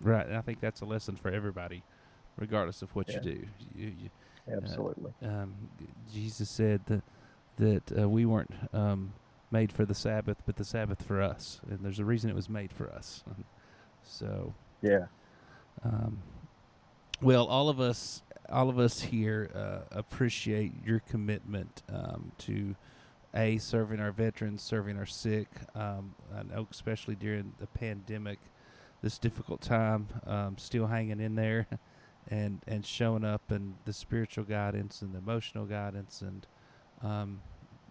right. 0.00 0.26
And 0.26 0.36
I 0.36 0.42
think 0.42 0.60
that's 0.60 0.82
a 0.82 0.84
lesson 0.84 1.16
for 1.16 1.30
everybody, 1.30 1.82
regardless 2.36 2.82
of 2.82 2.94
what 2.94 3.08
Yeah. 3.08 3.14
you 3.14 3.20
do. 3.20 3.46
You, 3.74 3.86
you, 4.02 4.10
Absolutely. 4.52 5.12
um, 5.22 5.54
Jesus 6.12 6.50
said 6.50 6.80
that 6.86 7.02
that 7.56 7.98
uh, 7.98 8.08
we 8.08 8.26
weren't 8.26 8.52
um, 8.74 9.12
made 9.50 9.72
for 9.72 9.84
the 9.84 9.94
Sabbath, 9.94 10.38
but 10.46 10.56
the 10.56 10.64
Sabbath 10.64 11.02
for 11.02 11.22
us, 11.22 11.60
and 11.70 11.80
there's 11.80 11.98
a 11.98 12.04
reason 12.04 12.30
it 12.30 12.36
was 12.36 12.48
made 12.48 12.72
for 12.72 12.90
us. 12.90 13.22
so, 14.02 14.54
Yeah. 14.82 15.06
um, 15.84 16.18
well, 17.20 17.46
all 17.46 17.68
of 17.68 17.80
us, 17.80 18.22
all 18.50 18.68
of 18.68 18.78
us 18.78 19.00
here 19.00 19.50
uh, 19.54 19.80
appreciate 19.96 20.72
your 20.84 21.00
commitment 21.00 21.82
um, 21.92 22.32
to 22.38 22.74
a 23.34 23.58
serving 23.58 24.00
our 24.00 24.12
veterans, 24.12 24.62
serving 24.62 24.96
our 24.96 25.06
sick. 25.06 25.48
Um, 25.74 26.14
I 26.34 26.42
know, 26.42 26.66
especially 26.70 27.14
during 27.16 27.52
the 27.58 27.66
pandemic, 27.66 28.38
this 29.02 29.18
difficult 29.18 29.60
time, 29.60 30.08
um, 30.26 30.56
still 30.58 30.86
hanging 30.86 31.20
in 31.20 31.34
there, 31.34 31.66
and 32.28 32.60
and 32.66 32.84
showing 32.84 33.24
up 33.24 33.50
and 33.50 33.74
the 33.84 33.92
spiritual 33.92 34.44
guidance 34.44 35.02
and 35.02 35.14
the 35.14 35.18
emotional 35.18 35.66
guidance, 35.66 36.22
and 36.22 36.46
um, 37.02 37.40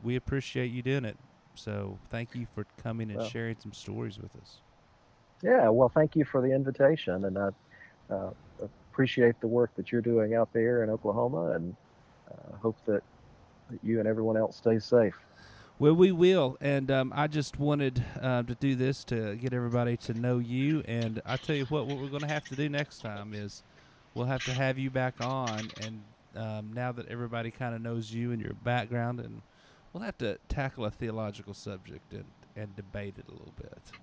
we 0.04 0.16
appreciate 0.16 0.72
you 0.72 0.82
doing 0.82 1.06
it. 1.06 1.18
So, 1.56 1.98
thank 2.10 2.36
you 2.36 2.46
for 2.54 2.66
coming 2.82 3.10
and 3.10 3.20
Well. 3.20 3.30
sharing 3.30 3.58
some 3.60 3.74
stories 3.74 4.18
with 4.20 4.36
us. 4.36 4.58
Yeah. 5.42 5.70
Well, 5.70 5.90
thank 5.90 6.16
you 6.16 6.26
for 6.26 6.42
the 6.42 6.52
invitation, 6.54 7.26
and 7.26 7.38
I 7.38 7.50
uh, 8.10 8.32
appreciate 8.92 9.40
the 9.42 9.48
work 9.48 9.72
that 9.76 9.92
you're 9.92 10.02
doing 10.02 10.36
out 10.36 10.52
there 10.54 10.84
in 10.84 10.90
Oklahoma, 10.90 11.52
and 11.52 11.76
uh, 12.32 12.56
hope 12.58 12.78
that, 12.86 13.04
that 13.70 13.80
you 13.84 14.00
and 14.00 14.08
everyone 14.08 14.38
else 14.38 14.58
stays 14.58 14.86
safe. 14.86 15.16
Well, 15.78 15.94
we 15.94 16.14
will, 16.14 16.58
and 16.62 16.90
um, 16.90 17.12
I 17.14 17.28
just 17.28 17.60
wanted 17.60 18.02
uh, 18.22 18.44
to 18.44 18.56
do 18.56 18.76
this 18.76 19.04
to 19.06 19.36
get 19.36 19.52
everybody 19.54 19.98
to 19.98 20.14
know 20.14 20.40
you. 20.40 20.82
And 20.88 21.22
I 21.26 21.36
tell 21.36 21.56
you 21.56 21.66
what, 21.66 21.86
what 21.88 21.98
we're 21.98 22.08
going 22.08 22.22
to 22.22 22.28
have 22.28 22.48
to 22.48 22.56
do 22.56 22.70
next 22.70 23.02
time 23.02 23.34
is 23.34 23.62
we'll 24.14 24.28
have 24.28 24.46
to 24.46 24.54
have 24.54 24.78
you 24.78 24.90
back 24.90 25.16
on. 25.20 25.70
And 25.84 26.02
um, 26.38 26.72
now 26.74 26.94
that 26.94 27.10
everybody 27.10 27.52
kind 27.52 27.76
of 27.76 27.82
knows 27.82 28.14
you 28.14 28.32
and 28.32 28.42
your 28.42 28.54
background, 28.54 29.20
and 29.20 29.42
we'll 29.96 30.04
have 30.04 30.18
to 30.18 30.38
tackle 30.50 30.86
a 30.86 30.92
theological 30.92 31.54
subject 31.54 32.14
and, 32.14 32.34
and 32.56 32.76
debate 32.76 33.18
it 33.18 33.26
a 33.30 33.32
little 33.32 33.54
bit. 33.56 33.94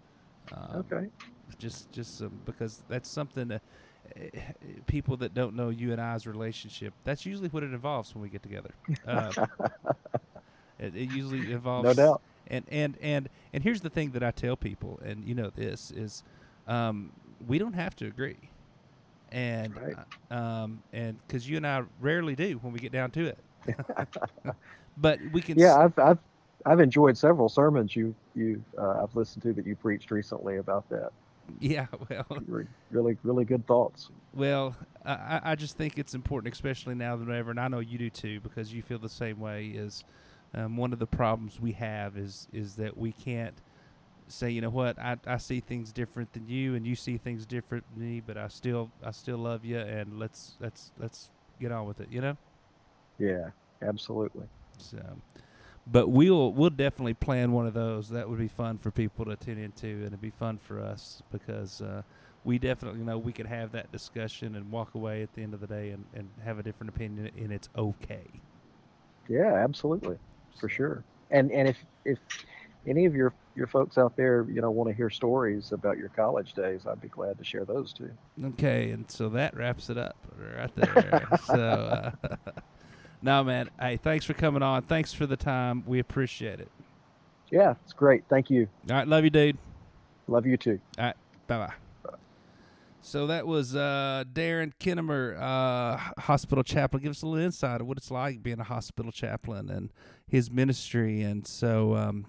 Um, 0.51 0.93
Okay. 0.93 1.11
Just, 1.59 1.93
just 1.93 2.17
some 2.17 2.41
because 2.45 2.83
that's 2.89 3.09
something 3.11 3.49
that 3.49 3.63
eh, 4.17 4.31
people 4.87 5.17
that 5.19 5.35
don't 5.35 5.55
know 5.55 5.69
you 5.71 5.93
and 5.93 6.01
I's 6.01 6.27
relationship. 6.27 6.95
That's 7.05 7.27
usually 7.27 7.49
what 7.49 7.63
it 7.63 7.73
involves 7.73 8.15
when 8.15 8.23
we 8.23 8.31
get 8.31 8.43
together. 8.43 8.75
Uh, 9.07 9.35
it, 10.79 10.97
it 10.97 11.09
usually 11.09 11.51
involves 11.53 11.93
No 11.93 11.95
doubt. 11.95 12.23
and 12.47 12.65
and 12.69 12.97
and 13.01 13.29
and 13.53 13.63
here's 13.63 13.83
the 13.83 13.91
thing 13.91 14.13
that 14.13 14.23
I 14.23 14.31
tell 14.31 14.57
people, 14.57 15.01
and 15.05 15.25
you 15.25 15.35
know 15.35 15.51
this 15.51 15.91
is, 15.91 16.23
um, 16.67 17.13
we 17.39 17.59
don't 17.59 17.75
have 17.75 17.95
to 17.97 18.07
agree, 18.07 18.51
and 19.31 19.81
Right. 19.81 19.99
uh, 20.31 20.35
um, 20.35 20.83
and 20.93 21.21
because 21.27 21.49
you 21.49 21.57
and 21.57 21.67
I 21.67 21.83
rarely 22.01 22.37
do 22.37 22.59
when 22.63 22.73
we 22.73 22.81
get 22.81 22.93
down 22.93 23.11
to 23.13 23.27
it, 23.27 23.45
but 24.97 25.19
we 25.33 25.41
can. 25.41 25.59
Yeah, 25.59 25.77
I've 25.79 25.99
I've 25.99 26.19
I've 26.65 26.81
enjoyed 26.81 27.17
several 27.17 27.49
sermons 27.49 27.95
you 27.97 28.15
you 28.35 28.63
uh, 28.79 29.03
I've 29.03 29.15
listened 29.17 29.43
to 29.45 29.53
that 29.55 29.67
you 29.67 29.77
preached 29.77 30.11
recently 30.11 30.59
about 30.59 30.89
that. 30.91 31.11
yeah. 31.61 31.87
Well, 32.11 32.43
Really 32.91 33.17
really 33.23 33.45
good 33.45 33.67
thoughts. 33.67 34.11
well, 34.35 34.77
I, 35.05 35.13
I- 35.13 35.41
I 35.45 35.55
just 35.55 35.77
think 35.77 35.99
it's 35.99 36.15
important, 36.15 36.53
especially 36.55 36.95
now 36.95 37.17
than 37.17 37.31
ever, 37.33 37.51
and 37.51 37.61
I 37.61 37.69
know 37.69 37.81
you 37.81 37.99
do 37.99 38.11
too, 38.11 38.41
because 38.41 38.73
you 38.73 38.83
feel 38.83 38.99
the 38.99 39.09
same 39.09 39.41
way. 39.41 39.67
Is 39.69 40.05
um, 40.55 40.77
one 40.77 40.93
of 40.93 40.99
the 40.99 41.07
problems 41.07 41.59
we 41.61 41.73
have 41.73 42.17
is 42.17 42.49
is 42.53 42.77
that 42.77 42.97
we 42.99 43.13
can't 43.13 43.55
say, 44.29 44.51
you 44.51 44.61
know 44.61 44.71
what, 44.71 44.99
I, 44.99 45.17
I 45.27 45.37
see 45.37 45.61
things 45.61 45.93
different 45.93 46.33
than 46.33 46.49
you, 46.49 46.75
and 46.75 46.87
you 46.87 46.95
see 46.95 47.19
things 47.19 47.45
different 47.47 47.85
than 47.95 48.05
me, 48.05 48.21
but 48.21 48.37
I 48.37 48.49
still 48.49 48.91
I 49.05 49.11
still 49.11 49.39
love 49.39 49.65
you, 49.65 49.79
and 49.79 50.19
let's 50.19 50.57
let's 50.61 50.93
let's 50.99 51.31
get 51.61 51.73
on 51.73 51.87
with 51.87 52.01
it, 52.01 52.09
you 52.11 52.21
know. 52.21 52.37
Yeah, 53.19 53.51
absolutely. 53.83 54.47
So, 54.91 55.03
but 55.87 56.09
we'll 56.09 56.53
we'll 56.53 56.71
definitely 56.71 57.15
plan 57.15 57.53
one 57.53 57.67
of 57.67 57.75
those. 57.75 58.09
That 58.11 58.29
would 58.29 58.39
be 58.39 58.49
fun 58.49 58.79
for 58.79 58.91
people 58.91 59.25
to 59.27 59.37
tune 59.37 59.59
into, 59.59 59.87
and 59.87 60.07
it'd 60.07 60.21
be 60.21 60.31
fun 60.31 60.59
for 60.59 60.81
us 60.81 61.23
because 61.31 61.81
uh, 61.81 62.03
we 62.45 62.59
definitely 62.59 63.01
know 63.01 63.19
we 63.19 63.33
could 63.33 63.47
have 63.47 63.73
that 63.73 63.93
discussion 63.93 64.57
and 64.57 64.71
walk 64.71 64.95
away 64.95 65.23
at 65.23 65.33
the 65.35 65.43
end 65.43 65.55
of 65.55 65.61
the 65.61 65.67
day 65.67 65.91
and, 65.91 66.05
and 66.15 66.29
have 66.45 66.59
a 66.59 66.63
different 66.63 66.95
opinion, 66.95 67.31
and 67.37 67.53
it's 67.53 67.69
okay. 67.77 68.27
Yeah, 69.29 69.55
absolutely. 69.55 70.17
For 70.59 70.69
sure. 70.69 71.05
And 71.31 71.51
and 71.51 71.69
if 71.69 71.79
if 72.05 72.19
any 72.87 73.07
of 73.07 73.15
your 73.15 73.33
your 73.55 73.67
folks 73.67 73.99
out 73.99 74.17
there, 74.17 74.47
you 74.51 74.61
know, 74.61 74.71
want 74.71 74.89
to 74.89 74.95
hear 74.95 75.11
stories 75.11 75.73
about 75.73 75.99
your 75.99 76.09
college 76.11 76.55
days, 76.55 76.87
I'd 76.87 77.01
be 77.01 77.09
glad 77.09 77.39
to 77.39 77.45
share 77.45 77.65
those 77.65 77.93
too. 77.93 78.11
Okay, 78.43 78.91
and 78.91 79.11
so 79.11 79.29
that 79.31 79.57
wraps 79.57 79.91
it 79.91 79.99
up 79.99 80.17
right 80.57 80.75
there. 80.75 81.29
so, 81.47 82.13
uh, 82.23 82.37
no, 83.23 83.45
man. 83.45 83.71
Hey, 83.81 83.97
thanks 83.97 84.25
for 84.25 84.35
coming 84.35 84.63
on. 84.63 84.83
Thanks 84.83 85.13
for 85.13 85.27
the 85.27 85.37
time. 85.37 85.85
We 85.87 85.99
appreciate 85.99 86.61
it. 86.61 86.69
Yeah, 87.51 87.75
it's 87.85 87.93
great. 87.93 88.25
Thank 88.29 88.51
you. 88.51 88.69
All 88.91 88.97
right, 88.97 89.07
love 89.07 89.25
you, 89.25 89.31
dude. 89.31 89.59
Love 90.27 90.47
you 90.47 90.57
too. 90.57 90.81
All 90.99 91.07
right. 91.07 91.17
Bye 91.47 91.59
bye. 91.59 91.75
So 93.05 93.27
that 93.27 93.49
was 93.49 93.75
uh, 93.75 94.23
Darren 94.33 94.73
Kennemer, 94.79 95.37
uh, 95.37 96.21
hospital 96.21 96.63
chaplain. 96.63 97.03
Give 97.03 97.11
us 97.11 97.23
a 97.23 97.27
little 97.27 97.45
insight 97.45 97.81
of 97.81 97.89
what 97.89 97.99
it's 97.99 98.13
like 98.13 98.43
being 98.45 98.61
a 98.61 98.65
hospital 98.65 99.11
chaplain 99.11 99.69
and 99.69 99.91
his 100.29 100.53
ministry. 100.53 101.21
And 101.21 101.45
so, 101.45 101.97
um, 101.97 102.27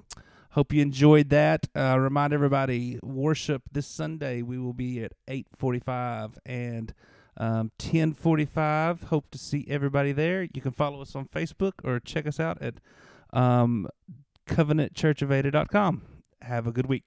hope 0.49 0.73
you 0.73 0.81
enjoyed 0.81 1.29
that. 1.29 1.67
Uh, 1.75 1.97
remind 1.99 2.33
everybody, 2.33 2.99
worship 3.03 3.61
this 3.71 3.85
Sunday. 3.85 4.41
We 4.41 4.57
will 4.57 4.73
be 4.73 5.03
at 5.03 5.13
eight 5.27 5.45
forty-five 5.55 6.39
and 6.43 6.91
um, 7.37 7.71
ten 7.77 8.13
forty-five. 8.13 9.03
Hope 9.03 9.29
to 9.31 9.37
see 9.37 9.65
everybody 9.69 10.11
there. 10.11 10.43
You 10.43 10.61
can 10.61 10.71
follow 10.71 11.01
us 11.01 11.15
on 11.15 11.25
Facebook 11.27 11.73
or 11.83 11.99
check 11.99 12.27
us 12.27 12.39
out 12.39 12.61
at 12.61 12.75
um, 13.31 13.87
covenantchurchofada.com. 14.47 16.01
Have 16.41 16.67
a 16.67 16.71
good 16.71 16.87
week. 16.87 17.03